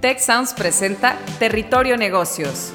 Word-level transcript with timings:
Tech 0.00 0.20
Sounds 0.20 0.54
presenta 0.54 1.18
Territorio 1.40 1.96
Negocios. 1.96 2.72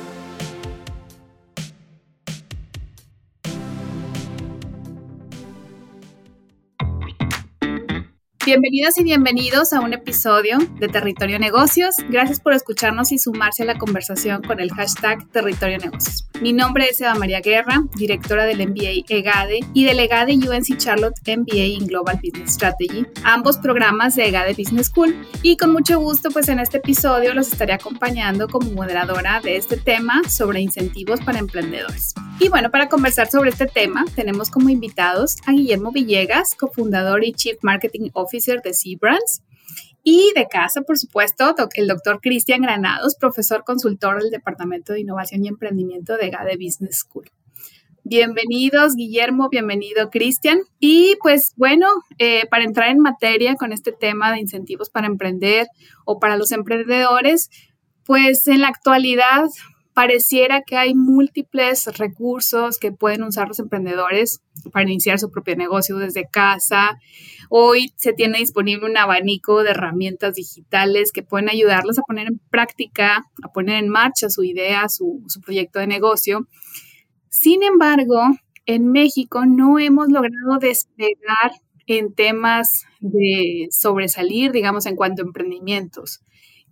Bienvenidas 8.45 8.98
y 8.98 9.05
bienvenidos 9.05 9.71
a 9.71 9.80
un 9.80 9.93
episodio 9.93 10.57
de 10.77 10.89
Territorio 10.89 11.39
Negocios. 11.39 11.96
Gracias 12.10 12.42
por 12.42 12.52
escucharnos 12.52 13.14
y 13.14 13.18
sumarse 13.18 13.64
a 13.64 13.66
la 13.66 13.78
conversación 13.78 14.43
con 14.43 14.60
el 14.60 14.70
hashtag 14.73 15.25
Territorio 15.32 15.78
Negocios. 15.78 16.28
Mi 16.42 16.52
nombre 16.52 16.89
es 16.89 17.00
Eva 17.00 17.16
María 17.16 17.39
Guerra, 17.39 17.82
directora 17.96 18.43
del 18.43 18.68
MBA 18.68 19.06
EGADE 19.07 19.61
y 19.74 19.86
delegada 19.86 20.25
de 20.25 20.34
UNC 20.34 20.78
Charlotte 20.78 21.16
MBA 21.25 21.68
in 21.68 21.88
Global 21.88 22.20
Business 22.21 22.52
Strategy, 22.56 23.06
ambos 23.24 23.57
programas 23.60 24.16
de 24.18 24.28
EGADE 24.28 24.55
Business 24.55 24.88
School. 24.88 25.16
Y 25.41 25.55
con 25.55 25.71
mucho 25.71 25.98
gusto, 26.02 26.30
pues 26.30 26.50
en 26.50 26.60
este 26.60 26.80
episodio 26.80 27.34
los 27.34 27.50
estaré 27.50 27.71
acompañando 27.71 28.50
como 28.50 28.71
moderadora 28.71 29.39
de 29.39 29.55
este 29.55 29.78
tema 29.78 30.21
sobre 30.28 30.60
incentivos 30.60 31.21
para 31.21 31.39
emprendedores. 31.39 32.13
Y 32.39 32.49
bueno, 32.49 32.71
para 32.71 32.89
conversar 32.89 33.30
sobre 33.30 33.52
este 33.52 33.67
tema, 33.67 34.03
tenemos 34.13 34.49
como 34.49 34.67
invitados 34.67 35.38
a 35.45 35.53
Guillermo 35.53 35.94
Villegas, 35.94 36.55
cofundador 36.55 37.23
y 37.23 37.31
Chief 37.31 37.57
Marketing 37.61 38.09
Officer 38.11 38.32
de 38.33 38.73
C-Brands, 38.73 39.43
y 40.03 40.33
de 40.35 40.47
casa, 40.47 40.81
por 40.81 40.97
supuesto, 40.97 41.55
el 41.75 41.87
doctor 41.87 42.19
Cristian 42.19 42.61
Granados, 42.61 43.15
profesor 43.15 43.63
consultor 43.63 44.21
del 44.21 44.31
Departamento 44.31 44.91
de 44.91 45.01
Innovación 45.01 45.45
y 45.45 45.47
Emprendimiento 45.47 46.17
de 46.17 46.29
GADE 46.29 46.57
Business 46.57 46.99
School. 46.99 47.31
Bienvenidos, 48.03 48.95
Guillermo, 48.95 49.47
bienvenido, 49.49 50.09
Cristian. 50.09 50.59
Y 50.79 51.15
pues 51.21 51.53
bueno, 51.55 51.88
eh, 52.17 52.45
para 52.49 52.65
entrar 52.65 52.89
en 52.89 52.99
materia 52.99 53.55
con 53.55 53.71
este 53.71 53.93
tema 53.93 54.33
de 54.33 54.39
incentivos 54.39 54.89
para 54.89 55.07
emprender 55.07 55.67
o 56.03 56.19
para 56.19 56.35
los 56.35 56.52
emprendedores, 56.52 57.49
pues 58.03 58.47
en 58.47 58.59
la 58.59 58.67
actualidad 58.67 59.45
pareciera 59.94 60.63
que 60.63 60.75
hay 60.75 60.95
múltiples 60.95 61.86
recursos 61.97 62.80
que 62.80 62.91
pueden 62.91 63.23
usar 63.23 63.47
los 63.47 63.59
emprendedores 63.59 64.41
para 64.72 64.83
iniciar 64.83 65.19
su 65.19 65.31
propio 65.31 65.55
negocio 65.55 65.97
desde 65.97 66.27
casa. 66.27 66.97
Hoy 67.49 67.94
se 67.95 68.14
tiene 68.14 68.39
disponible 68.39 68.89
un 68.89 68.97
abanico 68.97 69.64
de 69.64 69.71
herramientas 69.71 70.36
digitales 70.36 71.11
que 71.11 71.23
pueden 71.23 71.49
ayudarlos 71.49 71.99
a 71.99 72.03
poner 72.03 72.27
en 72.27 72.39
práctica, 72.49 73.25
a 73.44 73.52
poner 73.53 73.83
en 73.83 73.89
marcha 73.89 74.30
su 74.30 74.44
idea, 74.44 74.89
su, 74.89 75.21
proyecto 75.44 75.80
de 75.80 75.88
negocio. 75.88 76.47
Sin 77.30 77.61
embargo, 77.64 78.21
en 78.66 78.91
México 78.91 79.45
no 79.45 79.80
hemos 79.80 80.08
logrado 80.08 80.58
despegar 80.59 81.52
en 81.86 82.14
temas 82.14 82.86
de 83.02 83.67
sobresalir, 83.71 84.52
digamos, 84.52 84.86
en 84.86 84.95
cuanto 84.95 85.21
a 85.21 85.25
emprendimientos. 85.25 86.21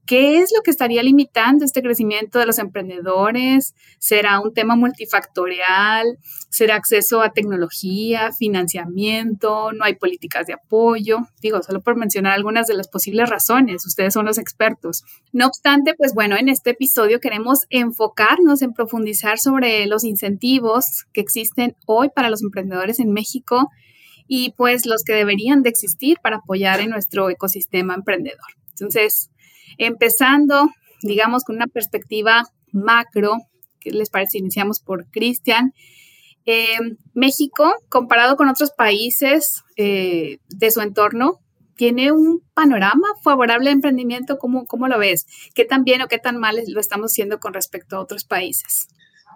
¿Qué 0.05 0.39
es 0.39 0.51
lo 0.55 0.61
que 0.61 0.71
estaría 0.71 1.03
limitando 1.03 1.63
este 1.63 1.81
crecimiento 1.81 2.39
de 2.39 2.45
los 2.45 2.59
emprendedores? 2.59 3.75
¿Será 3.99 4.39
un 4.39 4.53
tema 4.53 4.75
multifactorial? 4.75 6.17
¿Será 6.49 6.75
acceso 6.75 7.21
a 7.21 7.31
tecnología, 7.31 8.31
financiamiento? 8.31 9.71
¿No 9.71 9.85
hay 9.85 9.95
políticas 9.95 10.47
de 10.47 10.53
apoyo? 10.53 11.19
Digo, 11.41 11.61
solo 11.61 11.81
por 11.81 11.95
mencionar 11.95 12.33
algunas 12.33 12.67
de 12.67 12.73
las 12.73 12.87
posibles 12.87 13.29
razones. 13.29 13.85
Ustedes 13.85 14.13
son 14.13 14.25
los 14.25 14.37
expertos. 14.37 15.03
No 15.31 15.47
obstante, 15.47 15.93
pues 15.93 16.13
bueno, 16.13 16.35
en 16.35 16.49
este 16.49 16.71
episodio 16.71 17.19
queremos 17.19 17.59
enfocarnos 17.69 18.61
en 18.63 18.73
profundizar 18.73 19.39
sobre 19.39 19.85
los 19.85 20.03
incentivos 20.03 21.05
que 21.13 21.21
existen 21.21 21.75
hoy 21.85 22.09
para 22.09 22.29
los 22.29 22.41
emprendedores 22.41 22.99
en 22.99 23.11
México 23.11 23.69
y 24.27 24.53
pues 24.57 24.85
los 24.85 25.03
que 25.03 25.13
deberían 25.13 25.61
de 25.61 25.69
existir 25.69 26.17
para 26.21 26.37
apoyar 26.37 26.79
en 26.79 26.89
nuestro 26.89 27.29
ecosistema 27.29 27.93
emprendedor. 27.93 28.39
Entonces, 28.81 29.31
Empezando, 29.77 30.69
digamos, 31.01 31.43
con 31.43 31.55
una 31.55 31.67
perspectiva 31.67 32.47
macro, 32.71 33.37
¿qué 33.79 33.91
les 33.91 34.09
parece? 34.09 34.37
Iniciamos 34.37 34.79
por 34.79 35.09
Cristian. 35.09 35.73
Eh, 36.45 36.77
México, 37.13 37.73
comparado 37.89 38.35
con 38.35 38.49
otros 38.49 38.71
países 38.71 39.63
eh, 39.77 40.39
de 40.49 40.71
su 40.71 40.81
entorno, 40.81 41.39
tiene 41.75 42.11
un 42.11 42.43
panorama 42.53 43.07
favorable 43.23 43.65
de 43.65 43.73
emprendimiento. 43.73 44.37
¿Cómo, 44.37 44.65
¿Cómo 44.65 44.87
lo 44.87 44.99
ves? 44.99 45.25
¿Qué 45.55 45.65
tan 45.65 45.83
bien 45.83 46.01
o 46.01 46.07
qué 46.07 46.19
tan 46.19 46.37
mal 46.37 46.59
lo 46.67 46.79
estamos 46.79 47.11
haciendo 47.11 47.39
con 47.39 47.53
respecto 47.53 47.95
a 47.95 48.01
otros 48.01 48.23
países? 48.23 48.87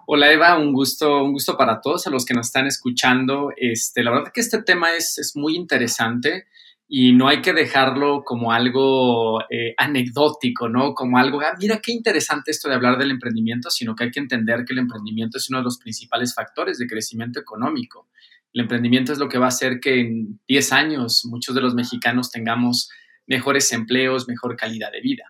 Hola 0.08 0.30
Eva, 0.30 0.56
un 0.56 0.72
gusto, 0.72 1.24
un 1.24 1.32
gusto 1.32 1.56
para 1.56 1.80
todos 1.80 2.06
a 2.06 2.10
los 2.10 2.24
que 2.24 2.34
nos 2.34 2.46
están 2.46 2.68
escuchando. 2.68 3.50
Este, 3.56 4.04
la 4.04 4.12
verdad 4.12 4.30
que 4.32 4.40
este 4.40 4.62
tema 4.62 4.94
es, 4.94 5.18
es 5.18 5.34
muy 5.34 5.56
interesante 5.56 6.46
y 6.88 7.12
no 7.12 7.26
hay 7.26 7.42
que 7.42 7.52
dejarlo 7.52 8.22
como 8.24 8.52
algo 8.52 9.40
eh, 9.50 9.74
anecdótico, 9.76 10.68
¿no? 10.68 10.94
Como 10.94 11.18
algo, 11.18 11.40
ah, 11.40 11.56
mira 11.58 11.80
qué 11.80 11.90
interesante 11.90 12.52
esto 12.52 12.68
de 12.68 12.76
hablar 12.76 12.96
del 12.96 13.10
emprendimiento, 13.10 13.70
sino 13.70 13.96
que 13.96 14.04
hay 14.04 14.10
que 14.12 14.20
entender 14.20 14.64
que 14.64 14.72
el 14.72 14.78
emprendimiento 14.78 15.38
es 15.38 15.48
uno 15.50 15.58
de 15.58 15.64
los 15.64 15.78
principales 15.78 16.32
factores 16.34 16.78
de 16.78 16.86
crecimiento 16.86 17.40
económico. 17.40 18.08
El 18.52 18.62
emprendimiento 18.62 19.12
es 19.12 19.18
lo 19.18 19.28
que 19.28 19.38
va 19.38 19.46
a 19.46 19.48
hacer 19.48 19.80
que 19.80 20.00
en 20.00 20.40
10 20.46 20.72
años 20.72 21.24
muchos 21.24 21.54
de 21.54 21.60
los 21.60 21.74
mexicanos 21.74 22.30
tengamos 22.30 22.88
mejores 23.26 23.72
empleos, 23.72 24.28
mejor 24.28 24.56
calidad 24.56 24.92
de 24.92 25.00
vida. 25.00 25.24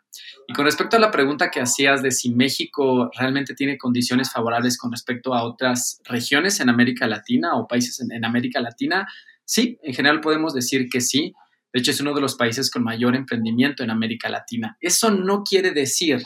Y 0.46 0.52
con 0.52 0.66
respecto 0.66 0.98
a 0.98 1.00
la 1.00 1.10
pregunta 1.10 1.50
que 1.50 1.60
hacías 1.60 2.02
de 2.02 2.10
si 2.10 2.34
México 2.34 3.10
realmente 3.18 3.54
tiene 3.54 3.78
condiciones 3.78 4.30
favorables 4.30 4.76
con 4.76 4.92
respecto 4.92 5.32
a 5.32 5.42
otras 5.42 6.02
regiones 6.04 6.60
en 6.60 6.68
América 6.68 7.06
Latina 7.06 7.56
o 7.56 7.66
países 7.66 7.98
en, 8.00 8.12
en 8.12 8.26
América 8.26 8.60
Latina, 8.60 9.08
sí, 9.46 9.78
en 9.82 9.94
general 9.94 10.20
podemos 10.20 10.52
decir 10.52 10.90
que 10.90 11.00
sí 11.00 11.34
de 11.76 11.80
hecho, 11.80 11.90
es 11.90 12.00
uno 12.00 12.14
de 12.14 12.22
los 12.22 12.36
países 12.36 12.70
con 12.70 12.82
mayor 12.82 13.14
emprendimiento 13.14 13.84
en 13.84 13.90
América 13.90 14.30
Latina. 14.30 14.78
Eso 14.80 15.10
no 15.10 15.42
quiere 15.42 15.72
decir 15.72 16.22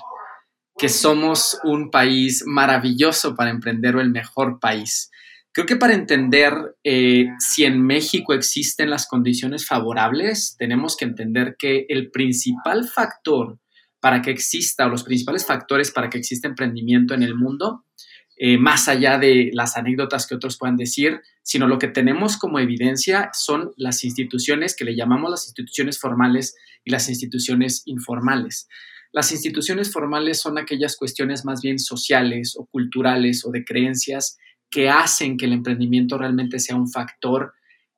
que 0.79 0.89
somos 0.89 1.59
un 1.65 1.91
país 1.91 2.45
maravilloso 2.47 3.35
para 3.35 3.51
emprender 3.51 3.97
o 3.97 4.01
el 4.01 4.13
mejor 4.13 4.61
país. 4.61 5.11
Creo 5.51 5.67
que 5.67 5.75
para 5.75 5.95
entender 5.95 6.55
eh, 6.85 7.27
si 7.41 7.65
en 7.65 7.85
México 7.85 8.33
existen 8.33 8.91
las 8.91 9.09
condiciones 9.09 9.67
favorables, 9.67 10.55
tenemos 10.57 10.97
que 10.97 11.07
entender 11.07 11.57
que 11.59 11.85
el 11.89 12.13
principal 12.13 12.87
factor 12.87 13.59
para 13.99 14.23
que 14.23 14.31
exista, 14.31 14.87
o 14.87 14.89
los 14.89 15.03
principales 15.03 15.45
factores 15.45 15.91
para 15.91 16.11
que 16.11 16.19
exista 16.19 16.47
emprendimiento 16.47 17.13
en 17.13 17.25
el 17.25 17.35
mundo, 17.35 17.87
eh, 18.43 18.57
más 18.57 18.89
allá 18.89 19.19
de 19.19 19.51
las 19.53 19.77
anécdotas 19.77 20.27
que 20.27 20.35
otros 20.35 20.57
puedan 20.57 20.79
decir, 20.79 21.21
sino 21.43 21.69
lo 21.69 21.79
que 21.79 21.89
tenemos 21.89 22.39
como 22.39 22.59
evidencia 22.59 23.29
son 23.35 23.73
las 23.77 24.03
instituciones 24.03 24.75
que 24.75 24.87
le 24.87 24.97
llamamos 24.97 25.31
las 25.31 25.45
instituciones 25.45 26.01
formales 26.01 26.57
y 26.83 26.91
las 26.91 27.11
instituciones 27.11 27.83
informales. 27.85 28.67
Las 29.13 29.31
instituciones 29.31 29.93
formales 29.93 30.41
son 30.41 30.57
aquellas 30.57 30.97
cuestiones 30.97 31.45
más 31.45 31.61
bien 31.61 31.79
sociales 31.79 32.57
o 32.57 32.65
culturales 32.65 33.45
o 33.45 33.51
de 33.51 33.63
creencias 33.63 34.39
que 34.71 34.89
hacen 34.89 35.37
que 35.37 35.45
el 35.45 35.53
emprendimiento 35.53 36.17
realmente 36.17 36.61
sea 36.61 36.77
un 36.77 36.91
factor 36.91 37.53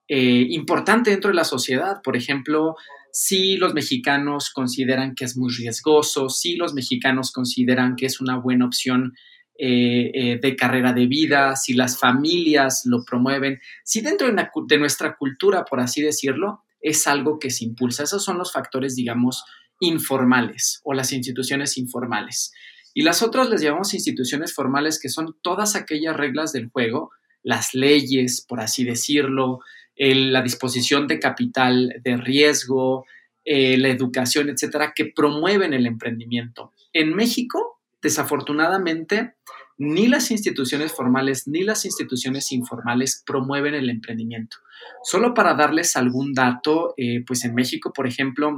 eh, 0.08 0.44
importante 0.50 1.10
dentro 1.10 1.31
de 1.31 1.36
la 1.36 1.44
sociedad. 1.44 2.00
Por 2.02 2.16
ejemplo, 2.16 2.75
si 3.12 3.58
los 3.58 3.75
mexicanos 3.75 4.50
consideran 4.50 5.14
que 5.14 5.25
es 5.25 5.36
muy 5.36 5.52
riesgoso, 5.54 6.28
si 6.28 6.56
los 6.56 6.75
mexicanos 6.75 7.31
consideran 7.31 7.94
que 7.94 8.06
es 8.06 8.20
una 8.20 8.38
buena 8.38 8.66
opción 8.66 9.12
eh, 9.58 10.10
eh, 10.14 10.38
de 10.40 10.56
carrera 10.56 10.92
de 10.92 11.06
vida, 11.06 11.56
si 11.56 11.74
las 11.74 11.98
familias 11.98 12.82
lo 12.84 13.04
promueven, 13.04 13.60
si 13.84 14.00
dentro 14.00 14.26
de, 14.32 14.78
nuestra 14.78 15.16
cultura, 15.16 15.64
por 15.64 15.80
así 15.80 16.02
decirlo, 16.02 16.62
es 16.80 17.06
algo 17.06 17.38
que 17.38 17.50
se 17.50 17.64
impulsa. 17.64 18.02
Esos 18.02 18.24
son 18.24 18.38
los 18.38 18.52
factores, 18.52 18.96
digamos, 18.96 19.44
informales 19.80 20.80
o 20.84 20.94
las 20.94 21.12
instituciones 21.12 21.78
informales. 21.78 22.52
Y 22.94 23.02
las 23.02 23.22
otras 23.22 23.48
les 23.48 23.62
llamamos 23.62 23.94
instituciones 23.94 24.52
formales, 24.54 25.00
que 25.00 25.08
son 25.08 25.36
todas 25.42 25.76
aquellas 25.76 26.16
reglas 26.16 26.52
del 26.52 26.69
juego, 26.69 27.10
las 27.42 27.74
leyes, 27.74 28.44
por 28.46 28.60
así 28.60 28.84
decirlo, 28.84 29.60
la 29.96 30.42
disposición 30.42 31.06
de 31.06 31.19
capital 31.19 32.00
de 32.02 32.16
riesgo, 32.16 33.04
eh, 33.44 33.76
la 33.76 33.88
educación, 33.88 34.50
etcétera, 34.50 34.92
que 34.94 35.06
promueven 35.06 35.74
el 35.74 35.86
emprendimiento. 35.86 36.72
En 36.93 37.14
México, 37.14 37.71
desafortunadamente, 38.02 39.34
ni 39.78 40.06
las 40.06 40.31
instituciones 40.31 40.93
formales 40.93 41.49
ni 41.49 41.62
las 41.62 41.84
instituciones 41.84 42.52
informales 42.52 43.22
promueven 43.26 43.75
el 43.75 43.88
emprendimiento. 43.88 44.58
Solo 45.04 45.34
para 45.34 45.54
darles 45.54 45.96
algún 45.96 46.34
dato, 46.34 46.94
eh, 46.96 47.25
pues 47.26 47.44
en 47.44 47.54
México, 47.54 47.93
por 47.93 48.06
ejemplo, 48.06 48.56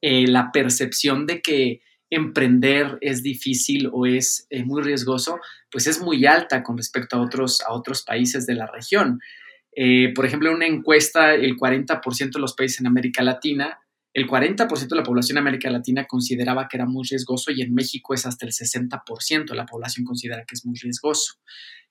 eh, 0.00 0.26
la 0.26 0.50
percepción 0.52 1.26
de 1.26 1.40
que 1.40 1.82
emprender 2.10 2.98
es 3.00 3.22
difícil 3.22 3.88
o 3.92 4.04
es 4.04 4.46
eh, 4.50 4.64
muy 4.64 4.82
riesgoso, 4.82 5.38
pues 5.70 5.86
es 5.86 6.00
muy 6.00 6.26
alta 6.26 6.62
con 6.62 6.76
respecto 6.76 7.16
a 7.16 7.20
otros, 7.20 7.60
a 7.60 7.72
otros 7.72 8.02
países 8.02 8.46
de 8.46 8.54
la 8.54 8.66
región. 8.66 9.20
por 10.14 10.26
ejemplo, 10.26 10.50
en 10.50 10.56
una 10.56 10.66
encuesta, 10.66 11.32
el 11.32 11.56
40% 11.56 12.32
de 12.32 12.40
los 12.40 12.54
países 12.54 12.80
en 12.80 12.88
América 12.88 13.22
Latina 13.22 13.78
el 14.12 14.26
40% 14.26 14.88
de 14.88 14.96
la 14.96 15.02
población 15.02 15.36
de 15.36 15.40
América 15.40 15.70
Latina 15.70 16.04
consideraba 16.06 16.66
que 16.68 16.76
era 16.76 16.86
muy 16.86 17.06
riesgoso 17.08 17.52
y 17.52 17.62
en 17.62 17.72
México 17.74 18.12
es 18.12 18.26
hasta 18.26 18.44
el 18.44 18.52
60% 18.52 19.50
de 19.50 19.56
la 19.56 19.66
población 19.66 20.04
considera 20.04 20.44
que 20.46 20.54
es 20.54 20.66
muy 20.66 20.76
riesgoso. 20.76 21.34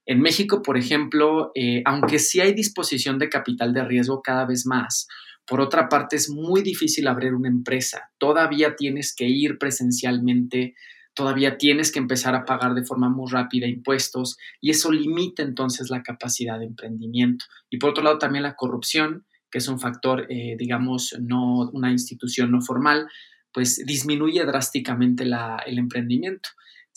En 0.06 0.21
México, 0.21 0.62
por 0.62 0.77
ejemplo, 0.77 1.51
eh, 1.56 1.81
aunque 1.86 2.19
sí 2.19 2.42
hay 2.42 2.54
disposición 2.54 3.19
de 3.19 3.30
capital 3.30 3.74
de 3.74 3.86
riesgo 3.86 4.21
cada 4.21 4.45
vez 4.45 4.66
más, 4.66 5.07
Por 5.45 5.62
otra 5.62 5.89
parte, 5.89 6.16
es 6.16 6.30
muy 6.30 6.62
difícil 6.62 7.07
abrir 7.07 7.33
una 7.33 7.48
empresa. 7.48 8.12
Todavía 8.19 8.75
tienes 8.75 9.16
que 9.16 9.27
ir 9.27 9.57
presencialmente, 9.57 10.75
todavía 11.16 11.57
tienes 11.57 11.92
que 11.92 11.98
empezar 11.98 12.36
a 12.36 12.45
pagar 12.45 12.75
de 12.75 12.86
forma 12.86 13.10
muy 13.10 13.31
rápida 13.31 13.66
impuestos 13.66 14.38
y 14.62 14.69
eso 14.69 14.92
limita 14.92 15.42
entonces 15.42 15.89
la 15.89 16.04
capacidad 16.04 16.60
de 16.60 16.66
emprendimiento. 16.66 17.45
Y 17.68 17.80
por 17.80 17.89
otro 17.89 18.04
lado, 18.04 18.19
también 18.19 18.44
la 18.44 18.56
corrupción, 18.56 19.25
que 19.50 19.57
es 19.60 19.68
un 19.68 19.80
factor, 19.80 20.25
eh, 20.30 20.56
digamos, 20.57 21.16
no 21.19 21.69
una 21.72 21.92
institución 21.92 22.51
no 22.51 22.62
formal, 22.62 23.07
pues 23.51 23.84
disminuye 23.86 24.46
drásticamente 24.46 25.24
el 25.24 25.78
emprendimiento 25.78 26.50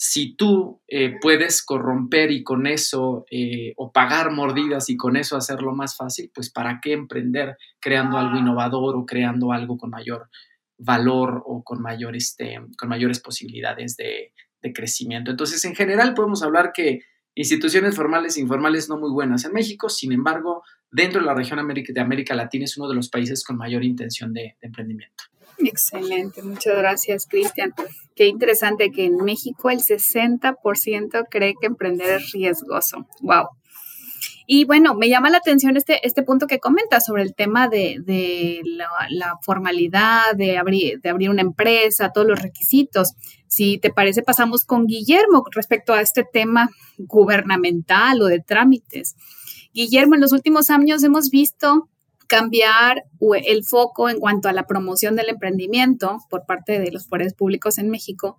si 0.05 0.35
tú 0.35 0.81
eh, 0.89 1.15
puedes 1.21 1.63
corromper 1.63 2.29
y 2.29 2.43
con 2.43 2.67
eso, 2.67 3.25
eh, 3.31 3.73
o 3.77 3.93
pagar 3.93 4.31
mordidas 4.31 4.89
y 4.89 4.97
con 4.97 5.15
eso 5.15 5.37
hacerlo 5.37 5.73
más 5.73 5.95
fácil, 5.95 6.29
pues 6.35 6.51
¿para 6.51 6.79
qué 6.81 6.91
emprender 6.91 7.55
creando 7.79 8.17
algo 8.17 8.37
innovador 8.37 8.97
o 8.97 9.05
creando 9.05 9.53
algo 9.53 9.77
con 9.77 9.91
mayor 9.91 10.29
valor 10.77 11.41
o 11.45 11.63
con, 11.63 11.81
mayor, 11.81 12.17
este, 12.17 12.59
con 12.77 12.89
mayores 12.89 13.21
posibilidades 13.21 13.95
de, 13.95 14.33
de 14.61 14.73
crecimiento? 14.73 15.31
Entonces, 15.31 15.63
en 15.63 15.73
general 15.73 16.13
podemos 16.15 16.43
hablar 16.43 16.71
que 16.73 16.99
instituciones 17.33 17.95
formales 17.95 18.35
e 18.35 18.41
informales 18.41 18.89
no 18.89 18.97
muy 18.97 19.09
buenas 19.09 19.45
en 19.45 19.53
México, 19.53 19.87
sin 19.87 20.11
embargo, 20.11 20.63
dentro 20.93 21.19
de 21.19 21.25
la 21.25 21.33
región 21.33 21.59
de 21.67 22.01
América 22.01 22.35
Latina 22.35 22.65
es 22.65 22.77
uno 22.77 22.87
de 22.87 22.95
los 22.95 23.09
países 23.09 23.43
con 23.43 23.57
mayor 23.57 23.83
intención 23.83 24.31
de 24.31 24.55
emprendimiento. 24.61 25.23
Excelente, 25.57 26.41
muchas 26.41 26.77
gracias, 26.77 27.25
Cristian. 27.27 27.73
Qué 28.15 28.27
interesante 28.27 28.91
que 28.91 29.05
en 29.05 29.17
México 29.17 29.69
el 29.69 29.79
60% 29.79 31.25
cree 31.29 31.53
que 31.59 31.67
emprender 31.67 32.21
es 32.21 32.31
riesgoso. 32.31 33.07
Wow. 33.21 33.47
Y 34.45 34.65
bueno, 34.65 34.93
me 34.93 35.09
llama 35.09 35.29
la 35.29 35.37
atención 35.37 35.77
este, 35.77 36.05
este 36.05 36.21
punto 36.21 36.47
que 36.47 36.59
comentas 36.59 37.05
sobre 37.05 37.23
el 37.23 37.33
tema 37.33 37.69
de, 37.69 38.61
la, 39.09 39.37
formalidad, 39.41 40.35
de 40.35 40.57
abrir, 40.57 40.99
de 40.99 41.09
abrir 41.09 41.29
una 41.29 41.41
empresa, 41.41 42.11
todos 42.13 42.27
los 42.27 42.41
requisitos. 42.41 43.13
Si 43.47 43.77
te 43.77 43.89
parece, 43.89 44.21
pasamos 44.21 44.65
con 44.65 44.85
Guillermo 44.85 45.45
respecto 45.51 45.93
a 45.93 46.01
este 46.01 46.25
tema 46.25 46.69
gubernamental 46.97 48.21
o 48.21 48.25
de 48.25 48.39
trámites. 48.39 49.15
Guillermo, 49.73 50.15
en 50.15 50.21
los 50.21 50.31
últimos 50.31 50.69
años 50.69 51.03
hemos 51.03 51.29
visto 51.29 51.89
cambiar 52.27 53.03
el 53.45 53.63
foco 53.63 54.09
en 54.09 54.19
cuanto 54.19 54.47
a 54.47 54.53
la 54.53 54.65
promoción 54.65 55.15
del 55.15 55.29
emprendimiento 55.29 56.17
por 56.29 56.45
parte 56.45 56.79
de 56.79 56.91
los 56.91 57.07
poderes 57.07 57.33
públicos 57.33 57.77
en 57.77 57.89
México. 57.89 58.37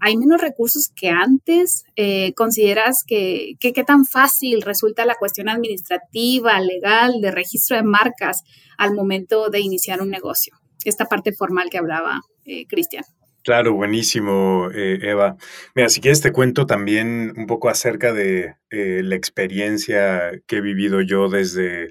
¿Hay 0.00 0.16
menos 0.16 0.40
recursos 0.40 0.88
que 0.94 1.08
antes? 1.08 1.84
Eh, 1.96 2.34
¿Consideras 2.34 3.04
que 3.06 3.54
qué 3.60 3.84
tan 3.84 4.04
fácil 4.04 4.62
resulta 4.62 5.06
la 5.06 5.14
cuestión 5.14 5.48
administrativa, 5.48 6.60
legal, 6.60 7.20
de 7.20 7.30
registro 7.30 7.76
de 7.76 7.84
marcas 7.84 8.42
al 8.76 8.94
momento 8.94 9.50
de 9.50 9.60
iniciar 9.60 10.02
un 10.02 10.10
negocio? 10.10 10.54
Esta 10.84 11.06
parte 11.06 11.32
formal 11.32 11.70
que 11.70 11.78
hablaba 11.78 12.20
eh, 12.44 12.66
Cristian. 12.66 13.04
Claro, 13.44 13.74
buenísimo, 13.74 14.70
eh, 14.72 14.98
Eva. 15.02 15.36
Mira, 15.74 15.90
si 15.90 16.00
quieres 16.00 16.22
te 16.22 16.32
cuento 16.32 16.64
también 16.64 17.34
un 17.36 17.46
poco 17.46 17.68
acerca 17.68 18.14
de 18.14 18.56
la 18.70 19.14
experiencia 19.16 20.32
que 20.46 20.56
he 20.56 20.60
vivido 20.62 21.02
yo 21.02 21.28
desde 21.28 21.90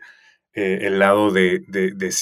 eh, 0.55 0.79
el 0.81 0.99
lado 0.99 1.31
de, 1.31 1.63
de, 1.67 1.93
de 1.93 2.13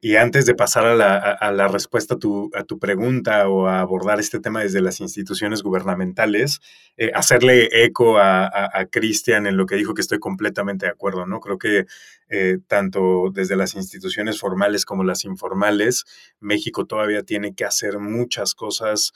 Y, 0.00 0.16
antes 0.16 0.46
de 0.46 0.54
pasar 0.56 0.84
a 0.84 0.96
la, 0.96 1.16
a, 1.16 1.52
la 1.52 1.68
respuesta 1.68 2.14
a 2.14 2.18
tu, 2.18 2.50
a 2.54 2.64
tu, 2.64 2.80
pregunta 2.80 3.48
o 3.48 3.68
a 3.68 3.78
abordar 3.78 4.18
este 4.18 4.40
tema 4.40 4.62
desde 4.62 4.80
las 4.80 5.00
instituciones 5.00 5.62
gubernamentales, 5.62 6.60
eh, 6.96 7.12
hacerle 7.14 7.68
eco 7.84 8.18
a, 8.18 8.46
a, 8.46 8.86
Cristian 8.86 9.46
en 9.46 9.56
lo 9.56 9.66
que 9.66 9.76
dijo 9.76 9.94
que 9.94 10.00
estoy 10.00 10.18
completamente 10.18 10.86
de 10.86 10.92
acuerdo, 10.92 11.24
¿no? 11.24 11.38
Creo 11.38 11.56
que 11.56 11.86
eh, 12.30 12.58
tanto 12.66 13.30
desde 13.32 13.54
las 13.54 13.76
instituciones 13.76 14.40
formales 14.40 14.84
como 14.84 15.04
las 15.04 15.24
informales, 15.24 16.04
México 16.40 16.84
todavía 16.84 17.22
tiene 17.22 17.54
que 17.54 17.64
hacer 17.64 18.00
muchas 18.00 18.54
cosas 18.54 19.12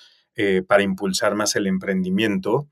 para 0.68 0.84
impulsar 0.84 1.34
más 1.34 1.56
el 1.56 1.66
emprendimiento 1.66 2.68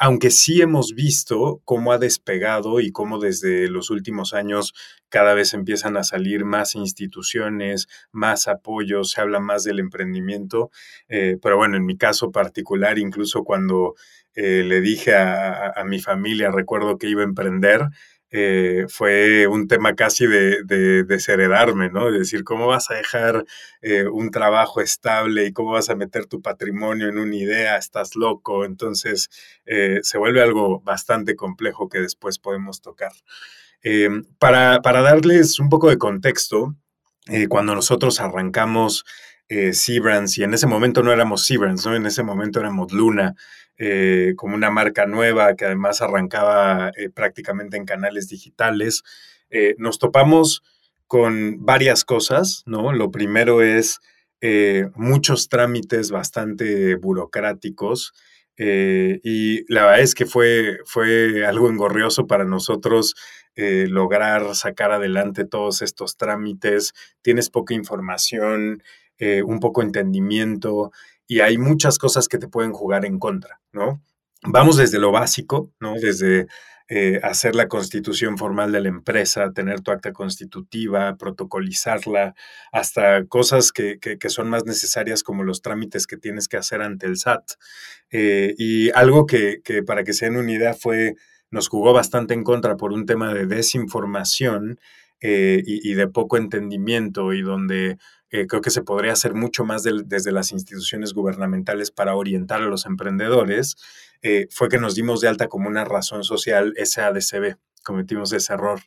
aunque 0.00 0.30
sí 0.30 0.60
hemos 0.60 0.94
visto 0.94 1.60
cómo 1.64 1.92
ha 1.92 1.98
despegado 1.98 2.80
y 2.80 2.92
cómo 2.92 3.18
desde 3.18 3.68
los 3.68 3.90
últimos 3.90 4.34
años 4.34 4.74
cada 5.08 5.34
vez 5.34 5.54
empiezan 5.54 5.96
a 5.96 6.04
salir 6.04 6.44
más 6.44 6.74
instituciones, 6.74 7.88
más 8.12 8.48
apoyos, 8.48 9.10
se 9.10 9.20
habla 9.20 9.40
más 9.40 9.64
del 9.64 9.80
emprendimiento, 9.80 10.70
eh, 11.08 11.36
pero 11.42 11.56
bueno, 11.56 11.76
en 11.76 11.84
mi 11.84 11.96
caso 11.96 12.30
particular, 12.30 12.98
incluso 12.98 13.42
cuando 13.44 13.94
eh, 14.34 14.62
le 14.64 14.80
dije 14.80 15.14
a, 15.16 15.82
mi 15.84 16.00
familia, 16.00 16.50
recuerdo 16.50 16.98
que 16.98 17.08
iba 17.08 17.22
a 17.22 17.24
emprender, 17.24 17.82
eh, 18.32 18.86
fue 18.88 19.48
un 19.48 19.66
tema 19.66 19.94
casi 19.94 20.26
de, 20.26 20.62
de, 20.64 21.02
desheredarme, 21.02 21.90
¿no? 21.90 22.10
De 22.10 22.20
decir, 22.20 22.44
¿cómo 22.44 22.68
vas 22.68 22.90
a 22.90 22.94
dejar 22.94 23.44
eh, 23.82 24.06
un 24.06 24.30
trabajo 24.30 24.80
estable 24.80 25.46
y 25.46 25.52
cómo 25.52 25.72
vas 25.72 25.90
a 25.90 25.96
meter 25.96 26.26
tu 26.26 26.40
patrimonio 26.40 27.08
en 27.08 27.18
una 27.18 27.34
idea? 27.34 27.76
Estás 27.76 28.14
loco. 28.14 28.64
Entonces, 28.64 29.30
eh, 29.66 29.98
se 30.02 30.18
vuelve 30.18 30.42
algo 30.42 30.80
bastante 30.80 31.34
complejo 31.34 31.88
que 31.88 31.98
después 31.98 32.38
podemos 32.38 32.80
tocar. 32.80 33.12
para, 34.38 34.82
para, 34.82 35.00
darles 35.02 35.58
un 35.58 35.68
poco 35.68 35.88
de 35.88 35.98
contexto, 35.98 36.76
cuando 37.48 37.74
nosotros 37.74 38.20
arrancamos 38.20 39.04
eh, 39.50 39.72
y 39.74 40.42
en 40.44 40.54
ese 40.54 40.66
momento 40.68 41.02
no 41.02 41.12
éramos 41.12 41.44
Seabrands, 41.44 41.84
¿no? 41.84 41.96
En 41.96 42.06
ese 42.06 42.22
momento 42.22 42.60
éramos 42.60 42.92
Luna, 42.92 43.34
eh, 43.78 44.34
como 44.36 44.54
una 44.54 44.70
marca 44.70 45.06
nueva 45.06 45.56
que 45.56 45.64
además 45.64 46.02
arrancaba 46.02 46.92
eh, 46.96 47.10
prácticamente 47.10 47.76
en 47.76 47.84
canales 47.84 48.28
digitales. 48.28 49.02
Eh, 49.50 49.74
nos 49.78 49.98
topamos 49.98 50.62
con 51.08 51.64
varias 51.64 52.04
cosas, 52.04 52.62
¿no? 52.66 52.92
Lo 52.92 53.10
primero 53.10 53.60
es 53.60 54.00
muchos 54.94 55.50
trámites 55.50 56.10
bastante 56.10 56.94
burocráticos. 56.94 58.14
y 58.56 59.72
la 59.72 59.82
verdad 59.84 60.00
es 60.00 60.14
que 60.14 60.24
fue, 60.24 60.78
fue 60.86 61.44
algo 61.46 61.68
engorrioso 61.68 62.26
para 62.26 62.44
nosotros 62.44 63.14
lograr 63.56 64.54
sacar 64.54 64.92
adelante 64.92 65.44
todos 65.44 65.82
estos 65.82 66.16
trámites. 66.16 66.94
Tienes 67.22 67.50
poca 67.50 67.74
información, 67.74 68.82
eh, 69.20 69.42
un 69.42 69.60
poco 69.60 69.82
entendimiento 69.82 70.90
y 71.26 71.40
hay 71.40 71.58
muchas 71.58 71.98
cosas 71.98 72.26
que 72.26 72.38
te 72.38 72.48
pueden 72.48 72.72
jugar 72.72 73.04
en 73.04 73.18
contra, 73.18 73.60
¿no? 73.72 74.02
Vamos 74.42 74.78
desde 74.78 74.98
lo 74.98 75.12
básico, 75.12 75.70
¿no? 75.78 75.94
Desde 75.94 76.46
eh, 76.88 77.20
hacer 77.22 77.54
la 77.54 77.68
constitución 77.68 78.36
formal 78.36 78.72
de 78.72 78.80
la 78.80 78.88
empresa, 78.88 79.52
tener 79.52 79.80
tu 79.80 79.92
acta 79.92 80.12
constitutiva, 80.12 81.16
protocolizarla, 81.16 82.34
hasta 82.72 83.26
cosas 83.26 83.70
que, 83.70 84.00
son 84.28 84.48
más 84.48 84.64
necesarias 84.64 85.22
como 85.22 85.44
los 85.44 85.62
trámites 85.62 86.08
que 86.08 86.16
tienes 86.16 86.48
que 86.48 86.56
hacer 86.56 86.82
ante 86.82 87.06
el 87.06 87.16
SAT. 87.16 87.44
Eh, 88.10 88.56
y 88.58 88.90
algo 88.90 89.26
que, 89.26 89.62
para 89.86 90.02
que 90.02 90.12
se 90.12 90.24
den 90.24 90.36
una 90.36 90.50
idea 90.50 90.74
fue, 90.74 91.14
nos 91.52 91.68
jugó 91.68 91.92
bastante 91.92 92.34
en 92.34 92.42
contra 92.42 92.76
por 92.76 92.92
un 92.92 93.06
tema 93.06 93.32
de 93.34 93.46
desinformación 93.46 94.80
y, 95.22 95.94
de 95.94 96.08
poco 96.08 96.36
entendimiento 96.38 97.32
y 97.32 97.42
donde 97.42 97.98
eh, 98.30 98.46
creo 98.46 98.62
que 98.62 98.70
se 98.70 98.82
podría 98.82 99.12
hacer 99.12 99.34
mucho 99.34 99.64
más 99.64 99.82
desde 99.82 100.32
las 100.32 100.52
instituciones 100.52 101.12
gubernamentales 101.12 101.90
para 101.90 102.14
orientar 102.14 102.62
a 102.62 102.66
los 102.66 102.86
emprendedores, 102.86 103.76
eh, 104.22 104.46
fue 104.50 104.68
que 104.68 104.78
nos 104.78 104.94
dimos 104.94 105.20
de 105.20 105.28
alta 105.28 105.48
como 105.48 105.68
una 105.68 105.84
razón 105.84 106.22
social 106.22 106.72
SADCB. 106.76 107.56
Cometimos 107.84 108.32
ese 108.32 108.52
error. 108.52 108.80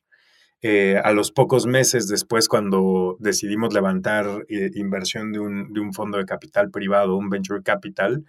Eh, 0.61 0.97
a 1.03 1.11
los 1.11 1.33
pocos 1.33 1.65
meses 1.65 2.07
después, 2.07 2.47
cuando 2.47 3.17
decidimos 3.19 3.73
levantar 3.73 4.45
inversión 4.47 5.33
de 5.33 5.39
un, 5.39 5.73
de 5.73 5.81
un, 5.81 5.91
fondo 5.93 6.17
de 6.17 6.25
capital 6.25 6.71
privado, 6.71 7.17
un 7.17 7.29
venture 7.29 7.61
capital, 7.63 8.23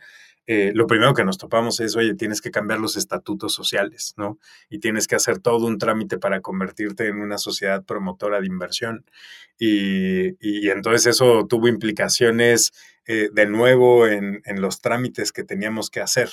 eh, 0.47 0.73
lo 0.75 0.87
primero 0.87 1.15
que 1.15 1.25
nos 1.25 1.39
topamos 1.39 1.81
es, 1.81 1.97
oye, 1.97 2.15
tienes 2.15 2.43
que 2.43 2.51
cambiar 2.51 2.79
los 2.79 2.97
estatutos 2.97 3.55
sociales, 3.55 4.13
¿no? 4.19 4.39
Y 4.69 4.79
tienes 4.79 5.07
que 5.07 5.17
hacer 5.17 5.39
todo 5.39 5.67
un 5.67 5.79
trámite 5.79 6.19
para 6.19 6.43
convertirte 6.43 7.09
en 7.09 7.17
una 7.17 7.39
sociedad 7.39 7.83
promotora 7.85 8.41
de 8.41 8.47
inversión. 8.47 9.07
Y, 9.59 10.69
entonces 10.69 11.07
eso 11.07 11.47
tuvo 11.49 11.69
implicaciones 11.69 12.73
eh, 13.07 13.31
de 13.33 13.47
nuevo 13.47 14.07
en, 14.07 14.43
los 14.57 14.81
trámites 14.81 15.33
que 15.33 15.45
teníamos 15.45 15.89
que 15.89 16.01
hacer. 16.01 16.29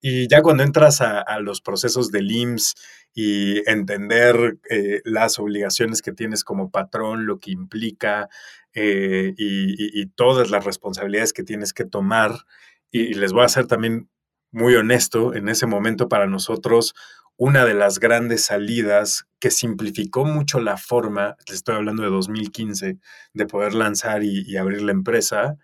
Y 0.00 0.28
ya 0.28 0.42
cuando 0.42 0.62
entras 0.64 1.00
a, 1.00 1.38
los 1.40 1.60
procesos 1.60 2.10
del 2.10 2.30
IMSS 2.30 2.74
y 3.14 3.68
entender 3.70 4.58
eh, 4.70 5.00
las 5.04 5.38
obligaciones 5.38 6.02
que 6.02 6.12
tienes 6.12 6.44
como 6.44 6.70
patrón, 6.70 7.26
lo 7.26 7.38
que 7.38 7.50
implica 7.52 8.28
y, 8.74 10.06
todas 10.14 10.50
las 10.50 10.64
responsabilidades 10.64 11.32
que 11.32 11.42
tienes 11.42 11.72
que 11.72 11.84
tomar, 11.84 12.44
y 12.90 13.14
les 13.14 13.32
voy 13.32 13.44
a 13.44 13.48
ser 13.48 13.66
también 13.66 14.08
muy 14.50 14.74
honesto, 14.74 15.34
en 15.34 15.48
ese 15.48 15.66
momento 15.66 16.08
para 16.08 16.26
nosotros 16.26 16.94
una 17.38 17.64
de 17.64 17.72
las 17.72 18.00
grandes 18.00 18.46
salidas 18.46 19.26
que 19.38 19.52
simplificó 19.52 20.24
mucho 20.24 20.58
la 20.58 20.76
forma, 20.76 21.36
les 21.46 21.58
estoy 21.58 21.76
hablando 21.76 22.02
de 22.02 22.10
2015, 22.10 22.98
de 23.32 23.46
poder 23.46 23.74
lanzar 23.74 24.24
y, 24.24 24.56
abrir 24.56 24.82
la 24.82 24.90
empresa, 24.90 25.56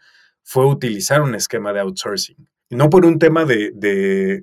fue 0.44 0.66
utilizar 0.66 1.20
un 1.20 1.34
esquema 1.34 1.72
de 1.72 1.80
outsourcing. 1.80 2.48
no 2.70 2.90
por 2.90 3.04
un 3.04 3.18
tema 3.18 3.44
de, 3.44 4.40